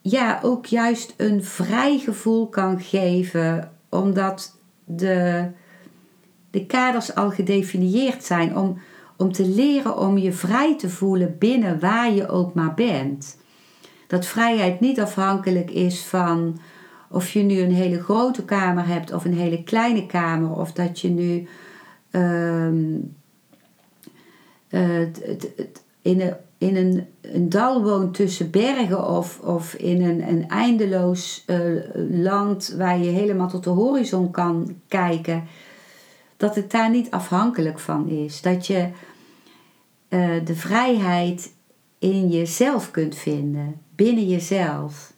ja, 0.00 0.40
ook 0.42 0.66
juist 0.66 1.14
een 1.16 1.44
vrij 1.44 1.98
gevoel 1.98 2.48
kan 2.48 2.80
geven, 2.80 3.72
omdat 3.88 4.58
de, 4.84 5.46
de 6.50 6.66
kaders 6.66 7.14
al 7.14 7.30
gedefinieerd 7.30 8.24
zijn. 8.24 8.56
Om, 8.56 8.78
om 9.16 9.32
te 9.32 9.46
leren 9.46 9.98
om 9.98 10.18
je 10.18 10.32
vrij 10.32 10.76
te 10.78 10.90
voelen 10.90 11.36
binnen 11.38 11.80
waar 11.80 12.12
je 12.12 12.28
ook 12.28 12.54
maar 12.54 12.74
bent. 12.74 13.38
Dat 14.06 14.26
vrijheid 14.26 14.80
niet 14.80 15.00
afhankelijk 15.00 15.70
is 15.70 16.04
van 16.04 16.58
of 17.12 17.30
je 17.30 17.42
nu 17.42 17.60
een 17.60 17.74
hele 17.74 18.02
grote 18.02 18.44
kamer 18.44 18.86
hebt 18.86 19.12
of 19.12 19.24
een 19.24 19.36
hele 19.36 19.62
kleine 19.62 20.06
kamer, 20.06 20.56
of 20.56 20.72
dat 20.72 21.00
je 21.00 21.08
nu 21.08 21.48
eh, 22.10 22.66
in, 26.02 26.20
een, 26.20 26.36
in 26.58 26.76
een, 26.76 27.06
een 27.20 27.48
dal 27.48 27.82
woont 27.82 28.14
tussen 28.14 28.50
bergen 28.50 29.08
of, 29.08 29.40
of 29.40 29.74
in 29.74 30.02
een, 30.02 30.28
een 30.28 30.48
eindeloos 30.48 31.44
uh, 31.46 31.82
land 32.10 32.74
waar 32.76 32.98
je 32.98 33.10
helemaal 33.10 33.48
tot 33.48 33.64
de 33.64 33.70
horizon 33.70 34.30
kan 34.30 34.76
kijken, 34.88 35.44
dat 36.36 36.54
het 36.54 36.70
daar 36.70 36.90
niet 36.90 37.10
afhankelijk 37.10 37.78
van 37.78 38.08
is. 38.08 38.40
Dat 38.40 38.66
je 38.66 38.88
uh, 40.08 40.44
de 40.44 40.54
vrijheid 40.54 41.52
in 41.98 42.28
jezelf 42.28 42.90
kunt 42.90 43.16
vinden, 43.16 43.80
binnen 43.94 44.28
jezelf. 44.28 45.11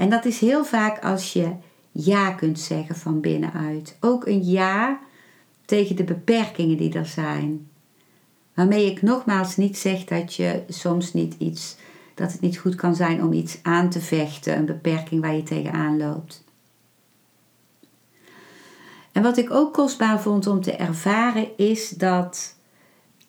En 0.00 0.10
dat 0.10 0.24
is 0.24 0.40
heel 0.40 0.64
vaak 0.64 1.04
als 1.04 1.32
je 1.32 1.52
ja 1.92 2.30
kunt 2.30 2.60
zeggen 2.60 2.96
van 2.96 3.20
binnenuit. 3.20 3.96
Ook 4.00 4.26
een 4.26 4.44
ja 4.44 5.00
tegen 5.64 5.96
de 5.96 6.04
beperkingen 6.04 6.76
die 6.76 6.92
er 6.92 7.06
zijn. 7.06 7.68
Waarmee 8.54 8.90
ik 8.90 9.02
nogmaals 9.02 9.56
niet 9.56 9.78
zeg 9.78 10.04
dat 10.04 10.34
je 10.34 10.62
soms 10.68 11.12
niet 11.12 11.34
iets, 11.38 11.76
dat 12.14 12.32
het 12.32 12.40
niet 12.40 12.58
goed 12.58 12.74
kan 12.74 12.94
zijn 12.94 13.22
om 13.22 13.32
iets 13.32 13.58
aan 13.62 13.90
te 13.90 14.00
vechten, 14.00 14.56
een 14.56 14.64
beperking 14.64 15.20
waar 15.20 15.34
je 15.34 15.42
tegenaan 15.42 15.96
loopt. 15.96 16.44
En 19.12 19.22
wat 19.22 19.36
ik 19.36 19.50
ook 19.50 19.72
kostbaar 19.72 20.20
vond 20.20 20.46
om 20.46 20.60
te 20.60 20.72
ervaren 20.72 21.56
is 21.56 21.88
dat 21.88 22.56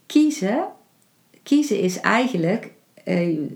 kiezen, 0.05 0.67
kiezen 1.43 1.79
is 1.79 1.99
eigenlijk 1.99 2.71
uh, 3.05 3.49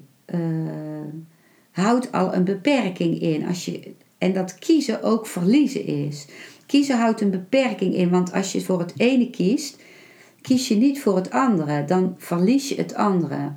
houdt 1.75 2.11
al 2.11 2.33
een 2.33 2.43
beperking 2.43 3.21
in. 3.21 3.47
Als 3.47 3.65
je, 3.65 3.93
en 4.17 4.33
dat 4.33 4.59
kiezen 4.59 5.03
ook 5.03 5.27
verliezen 5.27 5.85
is. 5.85 6.25
Kiezen 6.65 6.97
houdt 6.97 7.21
een 7.21 7.31
beperking 7.31 7.95
in, 7.95 8.09
want 8.09 8.33
als 8.33 8.51
je 8.51 8.61
voor 8.61 8.79
het 8.79 8.93
ene 8.97 9.29
kiest, 9.29 9.77
kies 10.41 10.67
je 10.67 10.75
niet 10.75 11.01
voor 11.01 11.15
het 11.15 11.31
andere, 11.31 11.85
dan 11.85 12.15
verlies 12.17 12.69
je 12.69 12.75
het 12.75 12.95
andere. 12.95 13.51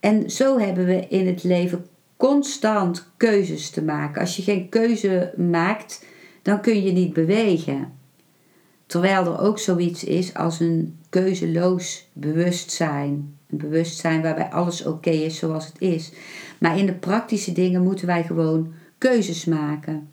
En 0.00 0.30
zo 0.30 0.58
hebben 0.58 0.86
we 0.86 1.06
in 1.08 1.26
het 1.26 1.42
leven 1.42 1.86
constant 2.16 3.06
keuzes 3.16 3.70
te 3.70 3.82
maken. 3.82 4.20
Als 4.20 4.36
je 4.36 4.42
geen 4.42 4.68
keuze 4.68 5.32
maakt, 5.36 6.04
dan 6.42 6.60
kun 6.60 6.82
je 6.82 6.92
niet 6.92 7.12
bewegen. 7.12 7.92
Terwijl 8.86 9.24
er 9.24 9.40
ook 9.40 9.58
zoiets 9.58 10.04
is 10.04 10.34
als 10.34 10.60
een 10.60 10.98
keuzeloos 11.08 12.08
bewustzijn. 12.12 13.38
Bewustzijn 13.50 14.22
waarbij 14.22 14.48
alles 14.50 14.84
oké 14.84 15.10
is 15.10 15.38
zoals 15.38 15.66
het 15.66 15.80
is. 15.80 16.12
Maar 16.58 16.78
in 16.78 16.86
de 16.86 16.94
praktische 16.94 17.52
dingen 17.52 17.82
moeten 17.82 18.06
wij 18.06 18.24
gewoon 18.24 18.72
keuzes 18.98 19.44
maken. 19.44 20.08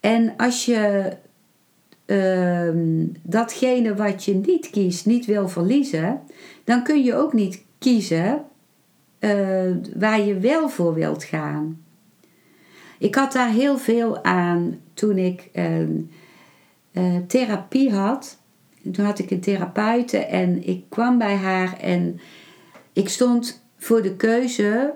En 0.00 0.34
als 0.36 0.64
je 0.64 1.12
uh, 2.06 2.70
datgene 3.22 3.94
wat 3.94 4.24
je 4.24 4.34
niet 4.34 4.70
kiest 4.70 5.06
niet 5.06 5.26
wil 5.26 5.48
verliezen, 5.48 6.20
dan 6.64 6.82
kun 6.82 7.04
je 7.04 7.14
ook 7.14 7.32
niet 7.32 7.64
kiezen 7.78 8.44
uh, 9.20 9.76
waar 9.96 10.20
je 10.20 10.38
wel 10.38 10.68
voor 10.68 10.94
wilt 10.94 11.24
gaan. 11.24 11.84
Ik 12.98 13.14
had 13.14 13.32
daar 13.32 13.50
heel 13.50 13.78
veel 13.78 14.24
aan 14.24 14.80
toen 14.94 15.18
ik 15.18 15.50
uh, 16.92 17.16
therapie 17.26 17.92
had. 17.92 18.38
Toen 18.92 19.04
had 19.04 19.18
ik 19.18 19.30
een 19.30 19.40
therapeute 19.40 20.18
en 20.18 20.68
ik 20.68 20.84
kwam 20.88 21.18
bij 21.18 21.34
haar 21.34 21.78
en 21.78 22.20
ik 22.92 23.08
stond 23.08 23.64
voor 23.76 24.02
de 24.02 24.16
keuze 24.16 24.94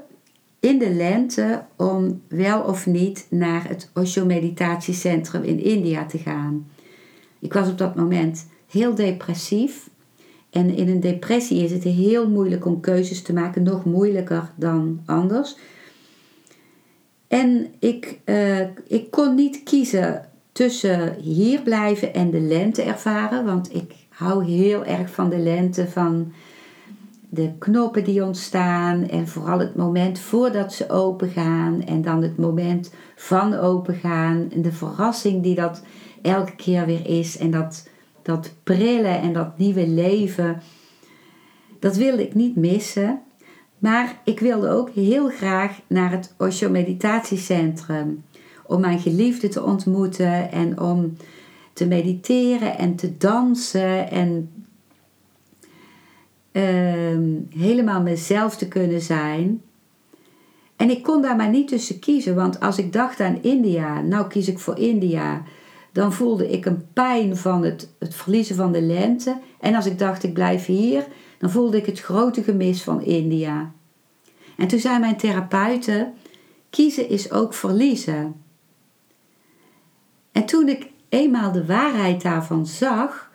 in 0.60 0.78
de 0.78 0.90
lente 0.90 1.64
om 1.76 2.22
wel 2.28 2.60
of 2.60 2.86
niet 2.86 3.26
naar 3.30 3.68
het 3.68 3.90
Osho 3.94 4.24
Meditatiecentrum 4.24 5.42
in 5.42 5.62
India 5.64 6.06
te 6.06 6.18
gaan. 6.18 6.66
Ik 7.38 7.52
was 7.52 7.68
op 7.68 7.78
dat 7.78 7.94
moment 7.94 8.46
heel 8.70 8.94
depressief. 8.94 9.88
En 10.50 10.76
in 10.76 10.88
een 10.88 11.00
depressie 11.00 11.64
is 11.64 11.72
het 11.72 11.82
heel 11.82 12.28
moeilijk 12.28 12.66
om 12.66 12.80
keuzes 12.80 13.22
te 13.22 13.32
maken, 13.32 13.62
nog 13.62 13.84
moeilijker 13.84 14.50
dan 14.56 15.00
anders. 15.06 15.56
En 17.28 17.66
ik, 17.78 18.18
uh, 18.24 18.60
ik 18.86 19.10
kon 19.10 19.34
niet 19.34 19.62
kiezen 19.62 20.29
tussen 20.52 21.14
hier 21.14 21.60
blijven 21.60 22.14
en 22.14 22.30
de 22.30 22.40
lente 22.40 22.82
ervaren, 22.82 23.44
want 23.44 23.74
ik 23.74 23.94
hou 24.08 24.44
heel 24.44 24.84
erg 24.84 25.10
van 25.10 25.30
de 25.30 25.38
lente, 25.38 25.88
van 25.88 26.32
de 27.28 27.52
knoppen 27.58 28.04
die 28.04 28.24
ontstaan 28.24 29.08
en 29.08 29.28
vooral 29.28 29.58
het 29.58 29.76
moment 29.76 30.18
voordat 30.18 30.72
ze 30.72 30.90
open 30.90 31.28
gaan 31.28 31.82
en 31.84 32.02
dan 32.02 32.22
het 32.22 32.36
moment 32.36 32.92
van 33.16 33.54
open 33.54 33.94
gaan 33.94 34.48
en 34.52 34.62
de 34.62 34.72
verrassing 34.72 35.42
die 35.42 35.54
dat 35.54 35.82
elke 36.22 36.54
keer 36.56 36.86
weer 36.86 37.06
is 37.06 37.38
en 37.38 37.50
dat, 37.50 37.88
dat 38.22 38.54
prillen 38.62 39.20
en 39.20 39.32
dat 39.32 39.58
nieuwe 39.58 39.88
leven, 39.88 40.62
dat 41.78 41.96
wilde 41.96 42.22
ik 42.22 42.34
niet 42.34 42.56
missen. 42.56 43.20
Maar 43.78 44.20
ik 44.24 44.40
wilde 44.40 44.68
ook 44.68 44.90
heel 44.90 45.28
graag 45.28 45.80
naar 45.86 46.10
het 46.10 46.34
Osho 46.38 46.70
Meditatiecentrum 46.70 48.24
om 48.70 48.80
mijn 48.80 48.98
geliefde 48.98 49.48
te 49.48 49.62
ontmoeten 49.62 50.52
en 50.52 50.80
om 50.80 51.16
te 51.72 51.86
mediteren 51.86 52.78
en 52.78 52.96
te 52.96 53.16
dansen 53.16 54.10
en 54.10 54.50
ehm, 56.52 57.28
helemaal 57.58 58.02
mezelf 58.02 58.56
te 58.56 58.68
kunnen 58.68 59.00
zijn. 59.00 59.62
En 60.76 60.90
ik 60.90 61.02
kon 61.02 61.22
daar 61.22 61.36
maar 61.36 61.50
niet 61.50 61.68
tussen 61.68 61.98
kiezen, 61.98 62.34
want 62.34 62.60
als 62.60 62.78
ik 62.78 62.92
dacht 62.92 63.20
aan 63.20 63.42
India, 63.42 64.00
nou 64.00 64.26
kies 64.26 64.48
ik 64.48 64.58
voor 64.58 64.78
India, 64.78 65.42
dan 65.92 66.12
voelde 66.12 66.50
ik 66.50 66.64
een 66.64 66.86
pijn 66.92 67.36
van 67.36 67.64
het, 67.64 67.88
het 67.98 68.14
verliezen 68.14 68.56
van 68.56 68.72
de 68.72 68.82
lente. 68.82 69.36
En 69.60 69.74
als 69.74 69.86
ik 69.86 69.98
dacht 69.98 70.22
ik 70.22 70.32
blijf 70.32 70.66
hier, 70.66 71.06
dan 71.38 71.50
voelde 71.50 71.76
ik 71.76 71.86
het 71.86 72.00
grote 72.00 72.42
gemis 72.42 72.82
van 72.82 73.02
India. 73.02 73.72
En 74.56 74.68
toen 74.68 74.78
zei 74.78 74.98
mijn 74.98 75.16
therapeute, 75.16 76.10
kiezen 76.70 77.08
is 77.08 77.30
ook 77.30 77.54
verliezen. 77.54 78.34
En 80.40 80.46
toen 80.46 80.68
ik 80.68 80.90
eenmaal 81.08 81.52
de 81.52 81.66
waarheid 81.66 82.22
daarvan 82.22 82.66
zag, 82.66 83.30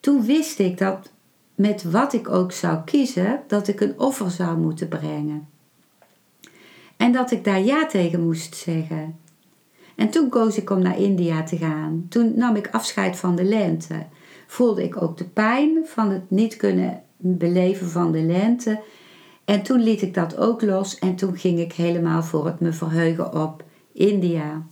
toen 0.00 0.24
wist 0.24 0.58
ik 0.58 0.78
dat 0.78 1.12
met 1.54 1.90
wat 1.90 2.12
ik 2.12 2.28
ook 2.28 2.52
zou 2.52 2.78
kiezen, 2.84 3.40
dat 3.46 3.68
ik 3.68 3.80
een 3.80 3.98
offer 3.98 4.30
zou 4.30 4.58
moeten 4.58 4.88
brengen. 4.88 5.48
En 6.96 7.12
dat 7.12 7.30
ik 7.30 7.44
daar 7.44 7.60
ja 7.60 7.86
tegen 7.86 8.22
moest 8.22 8.56
zeggen. 8.56 9.18
En 9.96 10.10
toen 10.10 10.28
koos 10.28 10.56
ik 10.56 10.70
om 10.70 10.82
naar 10.82 10.98
India 10.98 11.42
te 11.42 11.56
gaan. 11.56 12.06
Toen 12.08 12.32
nam 12.36 12.56
ik 12.56 12.68
afscheid 12.72 13.16
van 13.16 13.36
de 13.36 13.44
lente. 13.44 14.06
Voelde 14.46 14.82
ik 14.82 15.02
ook 15.02 15.18
de 15.18 15.28
pijn 15.28 15.78
van 15.84 16.10
het 16.10 16.30
niet 16.30 16.56
kunnen 16.56 17.02
beleven 17.16 17.88
van 17.88 18.12
de 18.12 18.22
lente. 18.22 18.80
En 19.44 19.62
toen 19.62 19.82
liet 19.82 20.02
ik 20.02 20.14
dat 20.14 20.36
ook 20.36 20.62
los 20.62 20.98
en 20.98 21.16
toen 21.16 21.36
ging 21.36 21.58
ik 21.58 21.72
helemaal 21.72 22.22
voor 22.22 22.46
het 22.46 22.60
me 22.60 22.72
verheugen 22.72 23.34
op 23.34 23.64
India. 23.92 24.62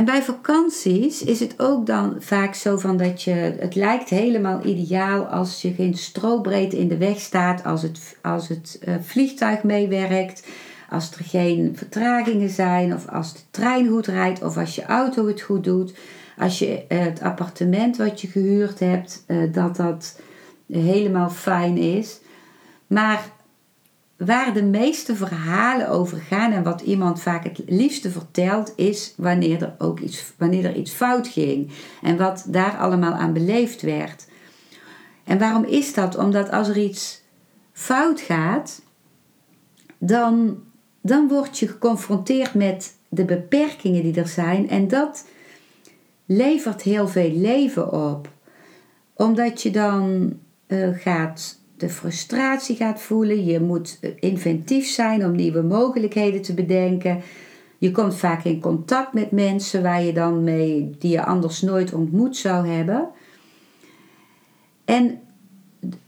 En 0.00 0.06
bij 0.06 0.22
vakanties 0.22 1.22
is 1.22 1.40
het 1.40 1.54
ook 1.58 1.86
dan 1.86 2.16
vaak 2.18 2.54
zo 2.54 2.76
van 2.76 2.96
dat 2.96 3.22
je, 3.22 3.30
het 3.58 3.74
lijkt 3.74 4.08
helemaal 4.08 4.64
ideaal 4.64 5.24
als 5.24 5.62
je 5.62 5.72
geen 5.72 5.94
strobreedte 5.94 6.78
in 6.78 6.88
de 6.88 6.96
weg 6.96 7.18
staat, 7.18 7.64
als 7.64 7.82
het, 7.82 8.16
als 8.22 8.48
het 8.48 8.80
uh, 8.84 8.94
vliegtuig 9.00 9.62
meewerkt, 9.62 10.46
als 10.90 11.10
er 11.10 11.24
geen 11.24 11.76
vertragingen 11.76 12.48
zijn, 12.48 12.94
of 12.94 13.08
als 13.08 13.32
de 13.32 13.40
trein 13.50 13.88
goed 13.88 14.06
rijdt, 14.06 14.42
of 14.42 14.56
als 14.56 14.74
je 14.74 14.84
auto 14.84 15.26
het 15.26 15.40
goed 15.40 15.64
doet, 15.64 15.94
als 16.38 16.58
je 16.58 16.84
uh, 16.88 16.98
het 16.98 17.22
appartement 17.22 17.96
wat 17.96 18.20
je 18.20 18.28
gehuurd 18.28 18.78
hebt, 18.78 19.24
uh, 19.26 19.52
dat 19.52 19.76
dat 19.76 20.20
helemaal 20.66 21.30
fijn 21.30 21.76
is. 21.76 22.20
Maar 22.86 23.22
waar 24.26 24.54
de 24.54 24.62
meeste 24.62 25.16
verhalen 25.16 25.88
over 25.88 26.18
gaan 26.18 26.52
en 26.52 26.62
wat 26.62 26.80
iemand 26.80 27.20
vaak 27.20 27.44
het 27.44 27.62
liefste 27.66 28.10
vertelt, 28.10 28.72
is 28.76 29.14
wanneer 29.16 29.62
er 29.62 29.74
ook 29.78 30.00
iets, 30.00 30.32
wanneer 30.38 30.64
er 30.64 30.76
iets 30.76 30.92
fout 30.92 31.28
ging 31.28 31.70
en 32.02 32.16
wat 32.16 32.44
daar 32.48 32.76
allemaal 32.76 33.12
aan 33.12 33.32
beleefd 33.32 33.82
werd. 33.82 34.26
En 35.24 35.38
waarom 35.38 35.64
is 35.64 35.94
dat? 35.94 36.16
Omdat 36.16 36.50
als 36.50 36.68
er 36.68 36.78
iets 36.78 37.22
fout 37.72 38.20
gaat, 38.20 38.82
dan, 39.98 40.62
dan 41.00 41.28
word 41.28 41.58
je 41.58 41.68
geconfronteerd 41.68 42.54
met 42.54 42.96
de 43.08 43.24
beperkingen 43.24 44.02
die 44.02 44.20
er 44.20 44.28
zijn 44.28 44.68
en 44.68 44.88
dat 44.88 45.26
levert 46.26 46.82
heel 46.82 47.08
veel 47.08 47.32
leven 47.32 47.92
op. 47.92 48.28
Omdat 49.14 49.62
je 49.62 49.70
dan 49.70 50.32
uh, 50.66 50.88
gaat 50.92 51.59
de 51.80 51.88
frustratie 51.88 52.76
gaat 52.76 53.00
voelen. 53.00 53.44
Je 53.44 53.60
moet 53.60 54.00
inventief 54.20 54.88
zijn 54.88 55.24
om 55.24 55.32
nieuwe 55.32 55.62
mogelijkheden 55.62 56.42
te 56.42 56.54
bedenken. 56.54 57.20
Je 57.78 57.90
komt 57.90 58.14
vaak 58.14 58.44
in 58.44 58.60
contact 58.60 59.12
met 59.12 59.30
mensen 59.30 59.82
waar 59.82 60.02
je 60.02 60.12
dan 60.12 60.44
mee, 60.44 60.90
die 60.98 61.10
je 61.10 61.24
anders 61.24 61.60
nooit 61.62 61.92
ontmoet 61.92 62.36
zou 62.36 62.68
hebben. 62.68 63.08
En 64.84 65.20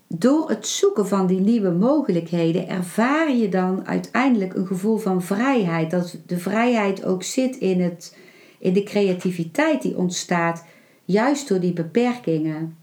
door 0.07 0.49
het 0.49 0.67
zoeken 0.67 1.09
van 1.09 1.27
die 1.27 1.41
nieuwe 1.41 1.71
mogelijkheden 1.71 2.69
ervaar 2.69 3.33
je 3.33 3.49
dan 3.49 3.87
uiteindelijk 3.87 4.55
een 4.55 4.67
gevoel 4.67 4.97
van 4.97 5.23
vrijheid. 5.23 5.91
Dat 5.91 6.19
de 6.27 6.39
vrijheid 6.39 7.05
ook 7.05 7.23
zit 7.23 7.57
in, 7.57 7.81
het, 7.81 8.17
in 8.59 8.73
de 8.73 8.83
creativiteit 8.83 9.83
die 9.83 9.97
ontstaat, 9.97 10.65
juist 11.05 11.49
door 11.49 11.61
die 11.61 11.73
beperkingen. 11.73 12.77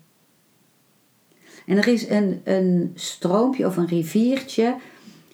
En 1.69 1.77
er 1.77 1.87
is 1.87 2.09
een, 2.09 2.41
een 2.43 2.91
stroompje 2.95 3.65
of 3.65 3.77
een 3.77 3.87
riviertje 3.87 4.75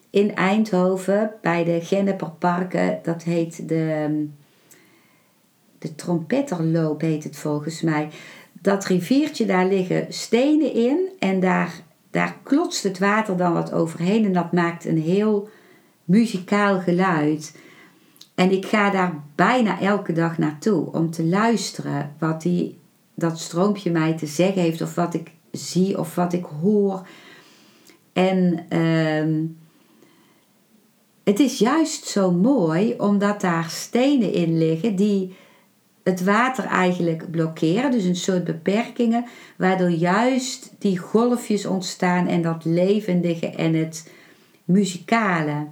in 0.09 0.35
Eindhoven 0.35 1.31
bij 1.41 1.63
de 1.63 1.79
Genneperparken. 1.81 2.99
Dat 3.03 3.23
heet 3.23 3.67
de, 3.67 4.27
de 5.77 5.95
Trompetterloop, 5.95 7.01
heet 7.01 7.23
het 7.23 7.37
volgens 7.37 7.81
mij. 7.81 8.09
Dat 8.51 8.85
riviertje, 8.85 9.45
daar 9.45 9.67
liggen 9.67 10.05
stenen 10.09 10.73
in 10.73 11.09
en 11.19 11.39
daar, 11.39 11.73
daar 12.11 12.37
klotst 12.43 12.83
het 12.83 12.99
water 12.99 13.37
dan 13.37 13.53
wat 13.53 13.71
overheen 13.71 14.25
en 14.25 14.33
dat 14.33 14.51
maakt 14.51 14.85
een 14.85 15.01
heel 15.01 15.49
muzikaal 16.03 16.79
geluid. 16.79 17.57
En 18.33 18.51
ik 18.51 18.65
ga 18.65 18.89
daar 18.89 19.23
bijna 19.35 19.81
elke 19.81 20.13
dag 20.13 20.37
naartoe 20.37 20.91
om 20.91 21.11
te 21.11 21.23
luisteren 21.23 22.15
wat 22.19 22.41
die, 22.41 22.79
dat 23.13 23.39
stroompje 23.39 23.91
mij 23.91 24.17
te 24.17 24.27
zeggen 24.27 24.61
heeft 24.61 24.81
of 24.81 24.95
wat 24.95 25.13
ik 25.13 25.33
zie 25.57 25.99
of 25.99 26.15
wat 26.15 26.33
ik 26.33 26.45
hoor. 26.61 27.07
En 28.13 28.65
ehm, 28.69 29.43
het 31.23 31.39
is 31.39 31.59
juist 31.59 32.05
zo 32.05 32.31
mooi 32.31 32.95
omdat 32.97 33.41
daar 33.41 33.69
stenen 33.69 34.33
in 34.33 34.57
liggen 34.57 34.95
die 34.95 35.35
het 36.03 36.23
water 36.23 36.65
eigenlijk 36.65 37.31
blokkeren, 37.31 37.91
dus 37.91 38.03
een 38.03 38.15
soort 38.15 38.43
beperkingen, 38.43 39.25
waardoor 39.57 39.89
juist 39.89 40.73
die 40.79 40.97
golfjes 40.97 41.65
ontstaan 41.65 42.27
en 42.27 42.41
dat 42.41 42.65
levendige 42.65 43.49
en 43.49 43.73
het 43.73 44.11
muzikale. 44.65 45.67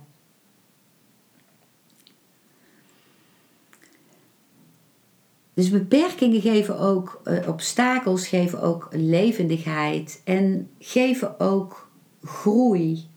Dus 5.53 5.69
beperkingen 5.69 6.41
geven 6.41 6.79
ook, 6.79 7.21
uh, 7.25 7.47
obstakels 7.47 8.27
geven 8.27 8.61
ook 8.61 8.87
levendigheid 8.91 10.21
en 10.23 10.69
geven 10.79 11.39
ook 11.39 11.91
groei. 12.23 13.07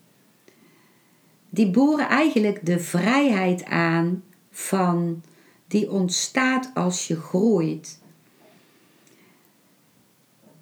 Die 1.50 1.70
boren 1.70 2.08
eigenlijk 2.08 2.66
de 2.66 2.78
vrijheid 2.78 3.64
aan 3.64 4.22
van 4.50 5.22
die 5.66 5.90
ontstaat 5.90 6.70
als 6.74 7.08
je 7.08 7.20
groeit. 7.20 8.00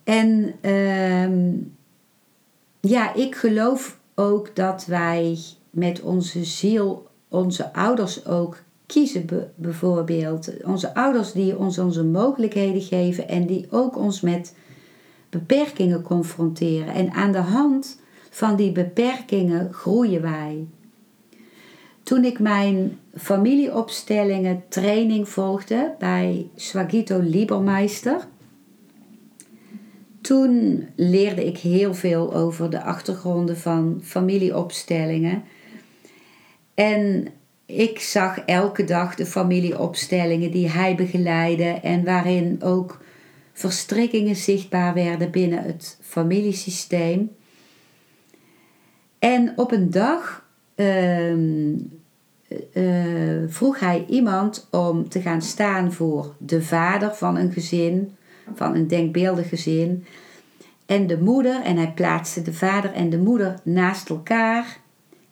En 0.05 0.55
uh, 0.63 1.61
ja, 2.81 3.15
ik 3.15 3.35
geloof 3.35 3.99
ook 4.15 4.57
dat 4.57 4.87
wij 4.87 5.39
met 5.71 6.01
onze 6.01 6.45
ziel 6.45 7.09
onze 7.29 7.73
ouders 7.73 8.27
ook 8.27 8.63
kiezen 8.95 9.53
bijvoorbeeld. 9.57 10.65
Onze 10.65 10.95
ouders 10.95 11.33
die 11.33 11.59
ons 11.59 11.79
onze 11.79 12.05
mogelijkheden 12.05 12.83
geven 12.83 13.29
en 13.29 13.47
die 13.47 13.67
ook 13.71 13.97
ons 13.97 14.21
met 14.21 14.55
beperkingen 15.31 16.03
confronteren. 16.03 16.95
En 16.95 17.13
aan 17.13 17.33
de 17.33 17.39
hand 17.39 18.01
van 18.31 18.57
die 18.57 18.73
beperkingen 18.73 19.73
groeien 19.73 20.23
wij. 20.23 20.67
Toen 22.03 22.25
ik 22.25 22.39
mijn 22.39 22.99
familieopstellingen 23.17 24.63
training 24.69 25.29
volgde 25.29 25.95
bij 25.99 26.49
Swagito 26.55 27.21
Liebermeister, 27.21 28.27
toen 30.21 30.85
leerde 30.97 31.47
ik 31.47 31.59
heel 31.59 31.95
veel 31.95 32.35
over 32.35 32.71
de 32.71 32.83
achtergronden 32.83 33.59
van 33.59 34.01
familieopstellingen. 34.03 35.43
En 36.75 37.29
ik 37.67 38.01
zag 38.01 38.39
elke 38.39 38.85
dag 38.85 39.15
de 39.15 39.27
familieopstellingen 39.27 40.51
die 40.51 40.69
hij 40.69 40.95
begeleidde 40.95 41.65
en 41.65 42.05
waarin 42.05 42.63
ook 42.63 43.03
verstrikkingen 43.53 44.37
zichtbaar 44.37 44.95
werden 44.95 45.31
binnen 45.31 45.63
het 45.63 45.99
familiesysteem. 46.01 47.31
En 49.19 49.53
op 49.57 49.73
een 49.73 49.91
dag 49.91 50.49
ehm, 50.75 51.75
eh, 52.73 53.43
vroeg 53.47 53.81
hij 53.81 54.05
iemand 54.09 54.69
om 54.71 55.09
te 55.09 55.21
gaan 55.21 55.43
staan 55.43 55.93
voor 55.93 56.35
de 56.39 56.63
vader 56.63 57.15
van 57.15 57.37
een 57.37 57.53
gezin, 57.53 58.17
van 58.55 58.75
een 58.75 58.89
denkbeeldig 58.89 59.49
gezin, 59.49 60.05
en 60.87 61.07
de 61.07 61.19
moeder. 61.19 61.63
En 61.63 61.77
hij 61.77 61.93
plaatste 61.93 62.43
de 62.43 62.53
vader 62.53 62.93
en 62.93 63.11
de 63.11 63.19
moeder 63.19 63.55
naast 63.63 64.11
elkaar 64.11 64.79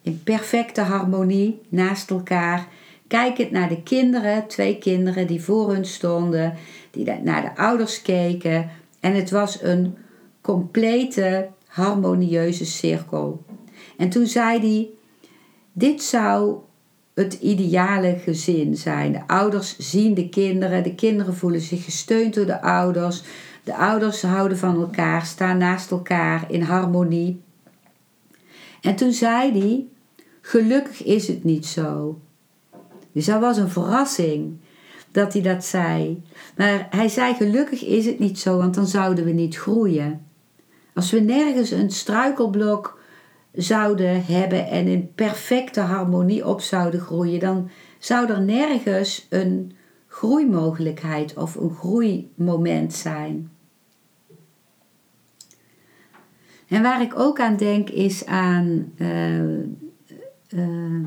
in 0.02 0.22
perfecte 0.24 0.80
harmonie 0.80 1.60
naast 1.68 2.10
elkaar. 2.10 2.68
Kijkend 3.06 3.50
naar 3.50 3.68
de 3.68 3.82
kinderen, 3.82 4.46
twee 4.46 4.78
kinderen 4.78 5.26
die 5.26 5.42
voor 5.42 5.72
hun 5.72 5.84
stonden, 5.84 6.54
die 6.90 7.12
naar 7.22 7.42
de 7.42 7.56
ouders 7.56 8.02
keken. 8.02 8.70
En 9.00 9.14
het 9.14 9.30
was 9.30 9.62
een 9.62 9.96
complete 10.40 11.48
harmonieuze 11.66 12.64
cirkel. 12.64 13.44
En 13.96 14.08
toen 14.08 14.26
zei 14.26 14.58
hij: 14.60 14.88
Dit 15.72 16.02
zou 16.02 16.56
het 17.14 17.32
ideale 17.32 18.18
gezin 18.18 18.76
zijn. 18.76 19.12
De 19.12 19.26
ouders 19.26 19.78
zien 19.78 20.14
de 20.14 20.28
kinderen, 20.28 20.82
de 20.82 20.94
kinderen 20.94 21.34
voelen 21.34 21.60
zich 21.60 21.84
gesteund 21.84 22.34
door 22.34 22.46
de 22.46 22.62
ouders. 22.62 23.22
De 23.64 23.76
ouders 23.76 24.22
houden 24.22 24.58
van 24.58 24.80
elkaar, 24.80 25.26
staan 25.26 25.58
naast 25.58 25.90
elkaar 25.90 26.44
in 26.48 26.62
harmonie. 26.62 27.42
En 28.82 28.96
toen 28.96 29.12
zei 29.12 29.58
hij: 29.58 29.86
Gelukkig 30.40 31.04
is 31.04 31.28
het 31.28 31.44
niet 31.44 31.66
zo. 31.66 32.20
Dus 33.12 33.24
dat 33.24 33.40
was 33.40 33.56
een 33.56 33.68
verrassing 33.68 34.56
dat 35.10 35.32
hij 35.32 35.42
dat 35.42 35.64
zei. 35.64 36.22
Maar 36.56 36.86
hij 36.90 37.08
zei: 37.08 37.34
Gelukkig 37.34 37.84
is 37.84 38.06
het 38.06 38.18
niet 38.18 38.38
zo, 38.38 38.56
want 38.56 38.74
dan 38.74 38.86
zouden 38.86 39.24
we 39.24 39.30
niet 39.30 39.56
groeien. 39.56 40.26
Als 40.94 41.10
we 41.10 41.20
nergens 41.20 41.70
een 41.70 41.90
struikelblok 41.90 43.00
zouden 43.52 44.24
hebben 44.24 44.66
en 44.66 44.86
in 44.86 45.12
perfecte 45.14 45.80
harmonie 45.80 46.46
op 46.46 46.60
zouden 46.60 47.00
groeien, 47.00 47.40
dan 47.40 47.70
zou 47.98 48.30
er 48.30 48.42
nergens 48.42 49.26
een 49.28 49.72
groeimogelijkheid 50.06 51.36
of 51.36 51.54
een 51.54 51.74
groeimoment 51.74 52.92
zijn. 52.94 53.51
En 56.72 56.82
waar 56.82 57.02
ik 57.02 57.18
ook 57.18 57.40
aan 57.40 57.56
denk 57.56 57.88
is 57.88 58.26
aan 58.26 58.92
uh, 58.96 59.58
uh, 60.48 61.06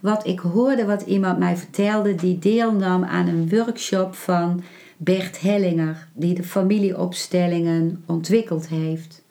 wat 0.00 0.26
ik 0.26 0.38
hoorde, 0.38 0.84
wat 0.84 1.02
iemand 1.02 1.38
mij 1.38 1.56
vertelde, 1.56 2.14
die 2.14 2.38
deelnam 2.38 3.04
aan 3.04 3.28
een 3.28 3.48
workshop 3.48 4.14
van 4.14 4.62
Bert 4.96 5.40
Hellinger, 5.40 6.08
die 6.12 6.34
de 6.34 6.42
familieopstellingen 6.42 8.02
ontwikkeld 8.06 8.68
heeft. 8.68 9.22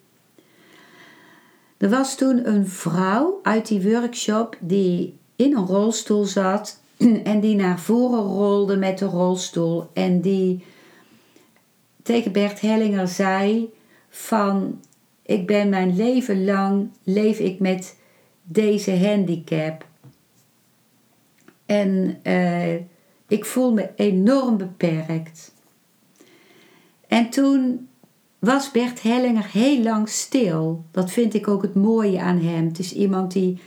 Er 1.77 1.89
was 1.89 2.15
toen 2.15 2.47
een 2.47 2.67
vrouw 2.67 3.39
uit 3.41 3.67
die 3.67 3.81
workshop 3.81 4.57
die 4.59 5.17
in 5.35 5.55
een 5.55 5.65
rolstoel 5.65 6.23
zat 6.23 6.79
en 7.23 7.39
die 7.39 7.55
naar 7.55 7.79
voren 7.79 8.23
rolde 8.23 8.77
met 8.77 8.97
de 8.97 9.05
rolstoel 9.05 9.89
en 9.93 10.21
die 10.21 10.63
tegen 12.03 12.31
Bert 12.31 12.61
Hellinger 12.61 13.07
zei 13.07 13.73
van 14.09 14.79
ik 15.25 15.47
ben 15.47 15.69
mijn 15.69 15.95
leven 15.95 16.45
lang 16.45 16.89
leef 17.03 17.39
ik 17.39 17.59
met 17.59 17.97
deze 18.43 18.97
handicap. 18.97 19.85
En 21.65 22.19
uh, 22.23 22.73
ik 23.27 23.45
voel 23.45 23.73
me 23.73 23.89
enorm 23.95 24.57
beperkt. 24.57 25.53
En 27.07 27.29
toen 27.29 27.87
was 28.39 28.71
Bert 28.71 29.01
Hellinger 29.01 29.49
heel 29.51 29.81
lang 29.81 30.09
stil. 30.09 30.85
Dat 30.91 31.11
vind 31.11 31.33
ik 31.33 31.47
ook 31.47 31.61
het 31.61 31.75
mooie 31.75 32.21
aan 32.21 32.39
hem. 32.39 32.67
Het 32.67 32.79
is 32.79 32.93
iemand 32.93 33.31
die 33.31 33.59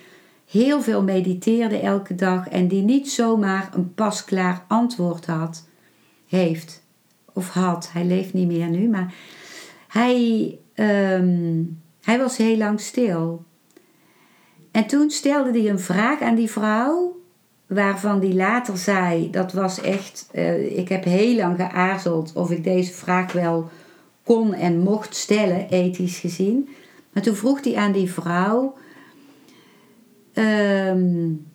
heel 0.47 0.83
veel 0.83 1.03
mediteerde 1.03 1.79
elke 1.79 2.15
dag 2.15 2.49
en 2.49 2.69
die 2.69 2.83
niet 2.83 3.11
zomaar 3.11 3.71
een 3.75 3.95
pasklaar 3.95 4.65
antwoord 4.69 5.27
had, 5.27 5.69
heeft 6.27 6.83
of 7.33 7.49
had. 7.49 7.91
Hij 7.93 8.05
leeft 8.05 8.33
niet 8.33 8.47
meer 8.47 8.69
nu, 8.69 8.89
maar 8.89 9.15
hij, 9.89 10.59
um, 10.77 11.81
hij 12.03 12.19
was 12.19 12.37
heel 12.37 12.57
lang 12.57 12.81
stil. 12.81 13.45
En 14.71 14.87
toen 14.87 15.11
stelde 15.11 15.51
hij 15.51 15.71
een 15.71 15.81
vraag 15.81 16.21
aan 16.21 16.35
die 16.35 16.51
vrouw, 16.51 17.21
waarvan 17.67 18.21
hij 18.21 18.35
later 18.35 18.79
zei: 18.79 19.31
Dat 19.31 19.53
was 19.53 19.81
echt, 19.81 20.29
uh, 20.35 20.79
ik 20.79 20.89
heb 20.89 21.05
heel 21.05 21.37
lang 21.37 21.57
geaarzeld 21.57 22.33
of 22.35 22.51
ik 22.51 22.65
deze 22.65 22.93
vraag 22.93 23.33
wel 23.33 23.71
kon 24.23 24.55
en 24.55 24.79
mocht 24.79 25.15
stellen, 25.15 25.69
ethisch 25.69 26.19
gezien. 26.19 26.69
Maar 27.13 27.23
toen 27.23 27.35
vroeg 27.35 27.65
hij 27.65 27.77
aan 27.77 27.93
die 27.93 28.11
vrouw: 28.11 28.77
um, 30.35 31.47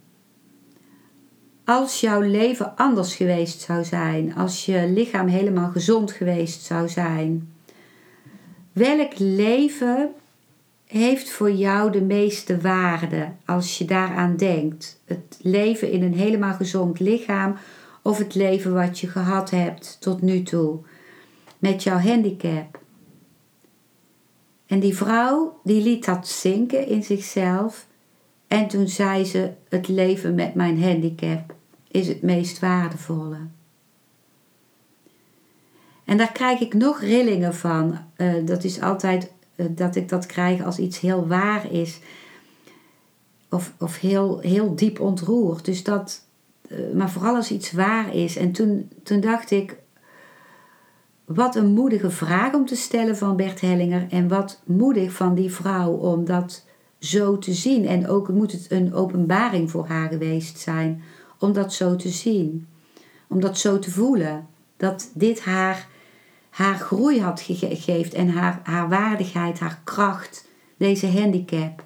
Als 1.66 2.00
jouw 2.00 2.22
leven 2.22 2.76
anders 2.76 3.16
geweest 3.16 3.62
zou 3.62 3.84
zijn, 3.84 4.36
als 4.36 4.66
je 4.66 4.92
lichaam 4.94 5.28
helemaal 5.28 5.70
gezond 5.70 6.12
geweest 6.12 6.64
zou 6.64 6.90
zijn, 6.90 7.51
welk 8.72 9.20
leven 9.20 10.10
heeft 10.86 11.32
voor 11.32 11.52
jou 11.52 11.92
de 11.92 12.02
meeste 12.02 12.62
waarde 12.62 13.32
als 13.46 13.78
je 13.78 13.86
daaraan 13.86 14.38
denkt? 14.38 15.02
Het 15.06 15.40
leven 15.42 15.92
in 15.92 16.04
een 16.04 16.14
helemaal 16.14 16.54
gezond 16.54 17.00
lichaam 17.00 17.56
of 18.02 18.18
het 18.18 18.36
leven 18.36 18.74
wat 18.74 19.00
je 19.00 19.08
gehad 19.08 19.50
hebt 19.50 19.98
tot 20.00 20.22
nu 20.22 20.44
toe? 20.44 20.80
met 21.62 21.84
jouw 21.84 21.98
handicap. 21.98 22.80
En 24.66 24.80
die 24.80 24.96
vrouw 24.96 25.60
die 25.64 25.82
liet 25.82 26.06
dat 26.06 26.28
zinken 26.28 26.88
in 26.88 27.04
zichzelf 27.04 27.88
en 28.48 28.68
toen 28.68 28.88
zei 28.88 29.26
ze: 29.26 29.52
Het 29.70 29.88
leven 29.88 30.36
met 30.36 30.54
mijn 30.54 30.84
handicap 30.84 31.56
is 31.88 32.08
het 32.08 32.22
meest 32.22 32.60
waardevolle. 32.60 33.38
En 36.12 36.18
daar 36.18 36.32
krijg 36.32 36.60
ik 36.60 36.74
nog 36.74 37.02
rillingen 37.02 37.56
van. 37.56 37.98
Uh, 38.18 38.34
dat 38.46 38.64
is 38.64 38.82
altijd 38.82 39.32
uh, 39.56 39.66
dat 39.70 39.96
ik 39.96 40.10
dat 40.10 40.26
krijg 40.26 40.64
als 40.64 40.78
iets 40.78 41.00
heel 41.00 41.28
waar 41.28 41.72
is. 41.72 42.00
Of, 43.50 43.74
of 43.80 44.00
heel, 44.00 44.40
heel 44.40 44.76
diep 44.76 45.00
ontroerd. 45.00 45.66
Dus 45.66 45.84
dat, 45.84 46.26
uh, 46.68 46.94
maar 46.94 47.10
vooral 47.10 47.36
als 47.36 47.52
iets 47.52 47.72
waar 47.72 48.16
is. 48.16 48.36
En 48.36 48.52
toen, 48.52 48.92
toen 49.04 49.20
dacht 49.20 49.52
ik, 49.52 49.78
wat 51.26 51.56
een 51.56 51.74
moedige 51.74 52.10
vraag 52.10 52.54
om 52.54 52.66
te 52.66 52.76
stellen 52.76 53.18
van 53.18 53.36
Bert 53.36 53.62
Hellinger. 53.62 54.08
En 54.10 54.28
wat 54.28 54.62
moedig 54.66 55.12
van 55.12 55.36
die 55.36 55.52
vrouw 55.52 55.92
om 55.92 56.26
dat 56.26 56.66
zo 57.00 57.38
te 57.38 57.54
zien. 57.54 57.88
En 57.88 58.08
ook 58.08 58.30
moet 58.30 58.52
het 58.52 58.66
een 58.70 58.94
openbaring 58.94 59.72
voor 59.72 59.88
haar 59.88 60.10
geweest 60.10 60.60
zijn 60.60 61.04
om 61.40 61.54
dat 61.54 61.74
zo 61.74 61.96
te 61.96 62.10
zien. 62.10 62.68
Om 63.28 63.40
dat 63.40 63.58
zo 63.58 63.80
te 63.80 63.92
voelen. 63.92 64.48
Dat 64.78 65.12
dit 65.14 65.42
haar, 65.42 65.90
haar 66.52 66.76
groei 66.76 67.22
had 67.22 67.42
gegeven 67.42 68.14
en 68.14 68.30
haar, 68.30 68.60
haar 68.64 68.90
waardigheid, 68.90 69.60
haar 69.60 69.82
kracht, 69.84 70.48
deze 70.78 71.08
handicap. 71.08 71.84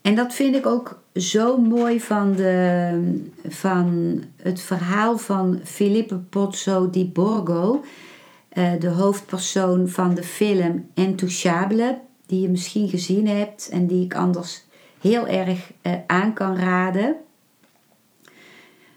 En 0.00 0.14
dat 0.14 0.34
vind 0.34 0.54
ik 0.54 0.66
ook 0.66 1.02
zo 1.14 1.56
mooi 1.56 2.00
van, 2.00 2.32
de, 2.32 3.30
van 3.48 4.22
het 4.36 4.60
verhaal 4.60 5.18
van 5.18 5.60
Filippo 5.64 6.20
Pozzo 6.28 6.90
di 6.90 7.10
Borgo, 7.10 7.84
eh, 8.48 8.72
de 8.78 8.88
hoofdpersoon 8.88 9.88
van 9.88 10.14
de 10.14 10.22
film 10.22 10.88
Intouchable, 10.94 11.98
die 12.26 12.40
je 12.40 12.48
misschien 12.48 12.88
gezien 12.88 13.28
hebt 13.28 13.68
en 13.68 13.86
die 13.86 14.04
ik 14.04 14.14
anders 14.14 14.64
heel 15.00 15.26
erg 15.26 15.72
uh, 15.82 15.92
aan 16.06 16.32
kan 16.32 16.56
raden. 16.56 17.16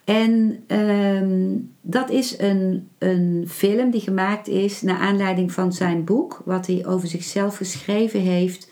En 0.03 0.63
um, 0.67 1.73
dat 1.81 2.09
is 2.09 2.39
een, 2.39 2.87
een 2.97 3.45
film 3.49 3.91
die 3.91 4.01
gemaakt 4.01 4.47
is 4.47 4.81
naar 4.81 4.99
aanleiding 4.99 5.51
van 5.51 5.73
zijn 5.73 6.03
boek, 6.03 6.41
wat 6.45 6.67
hij 6.67 6.85
over 6.85 7.07
zichzelf 7.07 7.57
geschreven 7.57 8.19
heeft. 8.19 8.69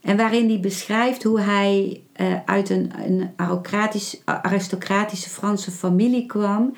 En 0.00 0.16
waarin 0.16 0.48
hij 0.48 0.60
beschrijft 0.60 1.22
hoe 1.22 1.40
hij 1.40 2.02
uh, 2.20 2.34
uit 2.44 2.70
een, 2.70 2.90
een 3.04 3.30
aristocratische 4.24 5.30
Franse 5.30 5.70
familie 5.70 6.26
kwam. 6.26 6.74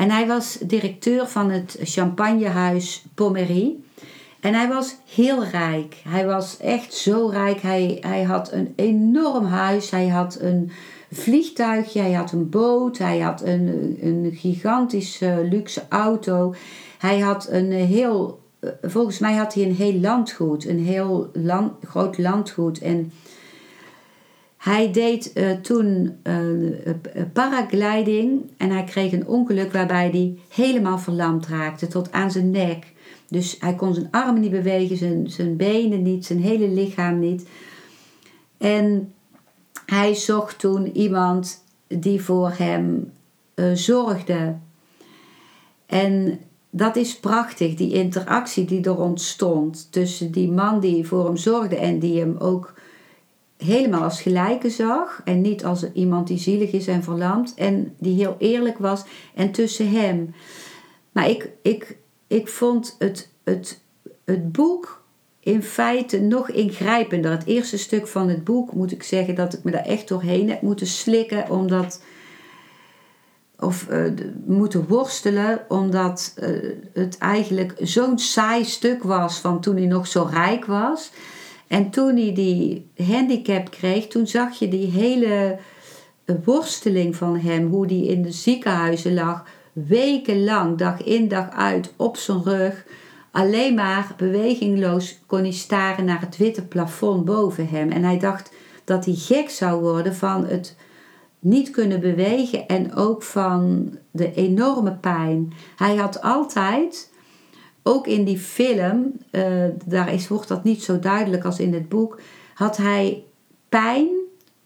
En 0.00 0.10
hij 0.10 0.26
was 0.26 0.58
directeur 0.58 1.26
van 1.26 1.50
het 1.50 1.76
champagnehuis 1.82 3.04
Pommery. 3.14 3.76
En 4.40 4.54
hij 4.54 4.68
was 4.68 4.96
heel 5.14 5.44
rijk. 5.44 5.96
Hij 6.08 6.26
was 6.26 6.56
echt 6.58 6.94
zo 6.94 7.28
rijk. 7.28 7.60
Hij, 7.60 7.98
hij 8.00 8.22
had 8.22 8.52
een 8.52 8.72
enorm 8.76 9.44
huis. 9.44 9.90
Hij 9.90 10.08
had 10.08 10.38
een 10.40 10.70
vliegtuigje, 11.10 12.00
hij 12.00 12.12
had 12.12 12.32
een 12.32 12.48
boot, 12.48 12.98
hij 12.98 13.18
had 13.18 13.42
een, 13.42 13.98
een 14.00 14.30
gigantische 14.34 15.46
luxe 15.50 15.82
auto. 15.88 16.54
Hij 16.98 17.18
had 17.18 17.48
een 17.50 17.72
heel, 17.72 18.40
volgens 18.82 19.18
mij 19.18 19.34
had 19.34 19.54
hij 19.54 19.64
een 19.64 19.74
heel 19.74 19.94
landgoed, 19.94 20.66
een 20.66 20.84
heel 20.84 21.30
land, 21.32 21.72
groot 21.84 22.18
landgoed. 22.18 22.78
En 22.78 23.12
hij 24.60 24.90
deed 24.90 25.30
uh, 25.34 25.50
toen 25.50 26.16
uh, 26.22 26.72
paragliding 27.32 28.50
en 28.56 28.70
hij 28.70 28.84
kreeg 28.84 29.12
een 29.12 29.26
ongeluk 29.26 29.72
waarbij 29.72 30.08
hij 30.10 30.38
helemaal 30.48 30.98
verlamd 30.98 31.46
raakte 31.46 31.86
tot 31.86 32.12
aan 32.12 32.30
zijn 32.30 32.50
nek. 32.50 32.92
Dus 33.28 33.56
hij 33.60 33.74
kon 33.74 33.94
zijn 33.94 34.08
armen 34.10 34.40
niet 34.40 34.50
bewegen, 34.50 34.96
zijn, 34.96 35.30
zijn 35.30 35.56
benen 35.56 36.02
niet, 36.02 36.26
zijn 36.26 36.40
hele 36.40 36.68
lichaam 36.68 37.18
niet. 37.18 37.48
En 38.58 39.12
hij 39.86 40.14
zocht 40.14 40.58
toen 40.58 40.96
iemand 40.96 41.64
die 41.86 42.22
voor 42.22 42.52
hem 42.56 43.12
zorgde. 43.74 44.56
En 45.86 46.40
dat 46.70 46.96
is 46.96 47.20
prachtig, 47.20 47.74
die 47.74 47.92
interactie 47.92 48.64
die 48.64 48.84
er 48.84 48.98
ontstond 48.98 49.88
tussen 49.90 50.30
die 50.30 50.50
man 50.50 50.80
die 50.80 51.06
voor 51.06 51.24
hem 51.26 51.36
zorgde 51.36 51.76
en 51.76 51.98
die 51.98 52.18
hem 52.18 52.36
ook 52.36 52.74
helemaal 53.60 54.02
als 54.02 54.22
gelijke 54.22 54.70
zag 54.70 55.20
en 55.24 55.40
niet 55.40 55.64
als 55.64 55.92
iemand 55.92 56.26
die 56.26 56.38
zielig 56.38 56.70
is 56.72 56.86
en 56.86 57.02
verlamd 57.02 57.54
en 57.54 57.94
die 57.98 58.14
heel 58.14 58.36
eerlijk 58.38 58.78
was 58.78 59.04
en 59.34 59.50
tussen 59.50 59.90
hem. 59.90 60.34
Maar 61.12 61.28
ik, 61.28 61.50
ik, 61.62 61.96
ik 62.26 62.48
vond 62.48 62.96
het, 62.98 63.28
het 63.44 63.80
het 64.30 64.52
boek 64.52 65.02
in 65.40 65.62
feite 65.62 66.20
nog 66.20 66.50
ingrijpender. 66.50 67.30
Het 67.30 67.46
eerste 67.46 67.78
stuk 67.78 68.06
van 68.06 68.28
het 68.28 68.44
boek 68.44 68.72
moet 68.72 68.92
ik 68.92 69.02
zeggen 69.02 69.34
dat 69.34 69.52
ik 69.52 69.64
me 69.64 69.70
daar 69.70 69.84
echt 69.84 70.08
doorheen 70.08 70.48
heb 70.48 70.62
moeten 70.62 70.86
slikken, 70.86 71.50
omdat. 71.50 72.02
Of 73.58 73.86
uh, 73.90 74.12
moeten 74.46 74.86
worstelen, 74.88 75.64
omdat 75.68 76.34
uh, 76.38 76.70
het 76.92 77.18
eigenlijk 77.18 77.74
zo'n 77.78 78.18
saai 78.18 78.64
stuk 78.64 79.02
was 79.02 79.38
van 79.38 79.60
toen 79.60 79.76
hij 79.76 79.86
nog 79.86 80.06
zo 80.06 80.28
rijk 80.30 80.64
was. 80.64 81.10
En 81.70 81.90
toen 81.90 82.16
hij 82.16 82.32
die 82.32 82.90
handicap 82.96 83.70
kreeg, 83.70 84.06
toen 84.06 84.26
zag 84.26 84.58
je 84.58 84.68
die 84.68 84.90
hele 84.90 85.58
worsteling 86.44 87.16
van 87.16 87.38
hem, 87.38 87.68
hoe 87.68 87.86
hij 87.86 87.96
in 87.96 88.22
de 88.22 88.32
ziekenhuizen 88.32 89.14
lag, 89.14 89.44
wekenlang, 89.72 90.78
dag 90.78 91.02
in 91.02 91.28
dag 91.28 91.50
uit, 91.50 91.92
op 91.96 92.16
zijn 92.16 92.42
rug. 92.42 92.86
Alleen 93.30 93.74
maar 93.74 94.14
bewegingloos 94.16 95.18
kon 95.26 95.38
hij 95.38 95.52
staren 95.52 96.04
naar 96.04 96.20
het 96.20 96.36
witte 96.36 96.66
plafond 96.66 97.24
boven 97.24 97.68
hem. 97.68 97.90
En 97.90 98.04
hij 98.04 98.18
dacht 98.18 98.52
dat 98.84 99.04
hij 99.04 99.14
gek 99.14 99.50
zou 99.50 99.80
worden 99.80 100.14
van 100.14 100.46
het 100.46 100.76
niet 101.38 101.70
kunnen 101.70 102.00
bewegen 102.00 102.66
en 102.66 102.94
ook 102.94 103.22
van 103.22 103.90
de 104.10 104.34
enorme 104.34 104.92
pijn. 104.92 105.52
Hij 105.76 105.96
had 105.96 106.22
altijd, 106.22 107.09
ook 107.82 108.06
in 108.06 108.24
die 108.24 108.38
film, 108.38 109.12
uh, 109.32 109.64
daar 109.84 110.12
is, 110.12 110.28
wordt 110.28 110.48
dat 110.48 110.64
niet 110.64 110.82
zo 110.82 110.98
duidelijk 110.98 111.44
als 111.44 111.58
in 111.58 111.74
het 111.74 111.88
boek, 111.88 112.20
had 112.54 112.76
hij 112.76 113.24
pijn 113.68 114.08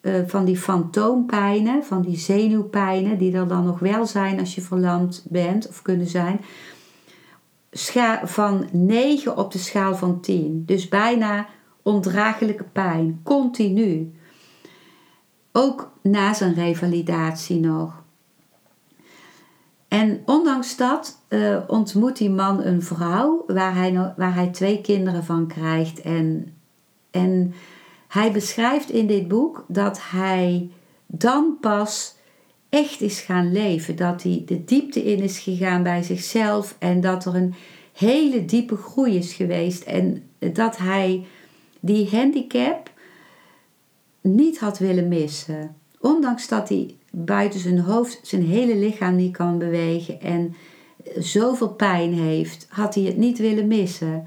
uh, 0.01 0.15
van 0.27 0.45
die 0.45 0.57
fantoompijnen, 0.57 1.85
van 1.85 2.03
die 2.03 2.17
zenuwpijnen, 2.17 3.19
die 3.19 3.37
er 3.37 3.49
dan 3.49 3.65
nog 3.65 3.79
wel 3.79 4.07
zijn 4.07 4.41
als 4.41 4.55
je 4.55 4.61
verlamd 4.61 5.27
bent 5.29 5.69
of 5.69 5.83
kunnen 5.83 6.07
zijn. 6.07 6.41
Van 8.25 8.69
9 8.73 9.37
op 9.37 9.53
de 9.53 9.59
schaal 9.59 9.97
van 9.97 10.21
10. 10.21 10.63
Dus 10.67 10.89
bijna 10.89 11.47
ondraaglijke 11.83 12.65
pijn, 12.65 13.21
continu. 13.23 14.15
Ook 15.53 15.93
na 16.03 16.35
zijn 16.35 16.55
revalidatie 16.55 17.61
nog. 17.61 18.03
En 19.89 20.23
ondanks 20.25 20.77
dat 20.77 21.24
uh, 21.35 21.59
ontmoet 21.67 22.17
die 22.17 22.31
man 22.31 22.65
een 22.65 22.83
vrouw 22.83 23.45
waar 23.47 23.75
hij, 23.75 24.13
waar 24.17 24.35
hij 24.35 24.49
twee 24.49 24.81
kinderen 24.81 25.25
van 25.25 25.47
krijgt. 25.47 26.01
En, 26.01 26.55
en 27.11 27.55
hij 28.09 28.33
beschrijft 28.33 28.91
in 28.91 29.07
dit 29.07 29.29
boek 29.29 29.65
dat 29.69 29.99
hij 30.03 30.71
dan 31.07 31.57
pas 31.61 32.17
echt 32.69 33.01
is 33.01 33.21
gaan 33.21 33.53
leven. 33.53 33.97
Dat 33.97 34.23
hij 34.23 34.43
de 34.47 34.65
diepte 34.65 35.05
in 35.05 35.19
is 35.19 35.39
gegaan 35.39 35.83
bij 35.83 36.03
zichzelf 36.03 36.77
en 36.79 37.01
dat 37.01 37.25
er 37.25 37.35
een 37.35 37.55
hele 37.93 38.45
diepe 38.45 38.77
groei 38.77 39.17
is 39.17 39.33
geweest. 39.33 39.83
En 39.83 40.23
dat 40.39 40.77
hij 40.77 41.27
die 41.81 42.09
handicap 42.11 42.91
niet 44.21 44.59
had 44.59 44.79
willen 44.79 45.09
missen. 45.09 45.77
Ondanks 46.01 46.49
dat 46.49 46.69
hij 46.69 46.95
buiten 47.11 47.61
zijn 47.61 47.79
hoofd 47.79 48.21
zijn 48.23 48.43
hele 48.43 48.77
lichaam 48.77 49.17
niet 49.17 49.37
kan 49.37 49.59
bewegen 49.59 50.21
en 50.21 50.55
zoveel 51.19 51.69
pijn 51.69 52.13
heeft, 52.13 52.67
had 52.71 52.95
hij 52.95 53.05
het 53.05 53.17
niet 53.17 53.39
willen 53.39 53.67
missen. 53.67 54.27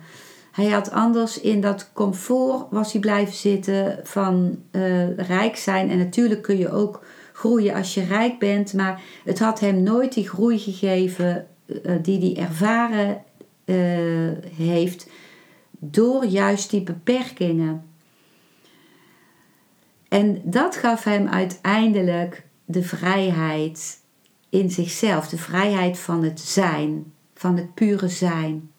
Hij 0.51 0.69
had 0.69 0.91
anders 0.91 1.39
in 1.39 1.61
dat 1.61 1.89
comfort 1.93 2.65
was 2.69 2.91
hij 2.91 3.01
blijven 3.01 3.33
zitten 3.33 3.99
van 4.03 4.57
uh, 4.71 5.17
rijk 5.17 5.55
zijn. 5.55 5.89
En 5.89 5.97
natuurlijk 5.97 6.41
kun 6.41 6.57
je 6.57 6.71
ook 6.71 7.05
groeien 7.33 7.73
als 7.73 7.93
je 7.93 8.03
rijk 8.03 8.39
bent. 8.39 8.73
Maar 8.73 9.01
het 9.23 9.39
had 9.39 9.59
hem 9.59 9.83
nooit 9.83 10.13
die 10.13 10.29
groei 10.29 10.59
gegeven 10.59 11.47
uh, 11.65 11.91
die 12.01 12.19
hij 12.19 12.43
ervaren 12.43 13.23
uh, 13.65 13.75
heeft 14.55 15.09
door 15.79 16.25
juist 16.25 16.69
die 16.69 16.83
beperkingen. 16.83 17.85
En 20.07 20.41
dat 20.43 20.75
gaf 20.75 21.03
hem 21.03 21.27
uiteindelijk 21.27 22.45
de 22.65 22.83
vrijheid 22.83 23.99
in 24.49 24.71
zichzelf, 24.71 25.27
de 25.27 25.37
vrijheid 25.37 25.99
van 25.99 26.23
het 26.23 26.39
zijn, 26.39 27.13
van 27.33 27.57
het 27.57 27.73
pure 27.73 28.07
zijn. 28.07 28.71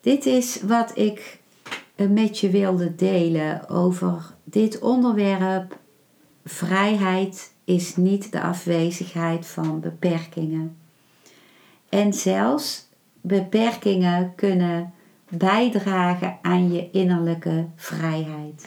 Dit 0.00 0.26
is 0.26 0.62
wat 0.62 0.98
ik 0.98 1.40
met 1.96 2.38
je 2.38 2.50
wilde 2.50 2.94
delen 2.94 3.68
over 3.68 4.34
dit 4.44 4.78
onderwerp. 4.78 5.78
Vrijheid 6.44 7.52
is 7.64 7.96
niet 7.96 8.32
de 8.32 8.40
afwezigheid 8.40 9.46
van 9.46 9.80
beperkingen. 9.80 10.76
En 11.88 12.12
zelfs 12.12 12.88
beperkingen 13.20 14.34
kunnen 14.34 14.92
bijdragen 15.28 16.38
aan 16.42 16.72
je 16.72 16.90
innerlijke 16.90 17.66
vrijheid. 17.76 18.66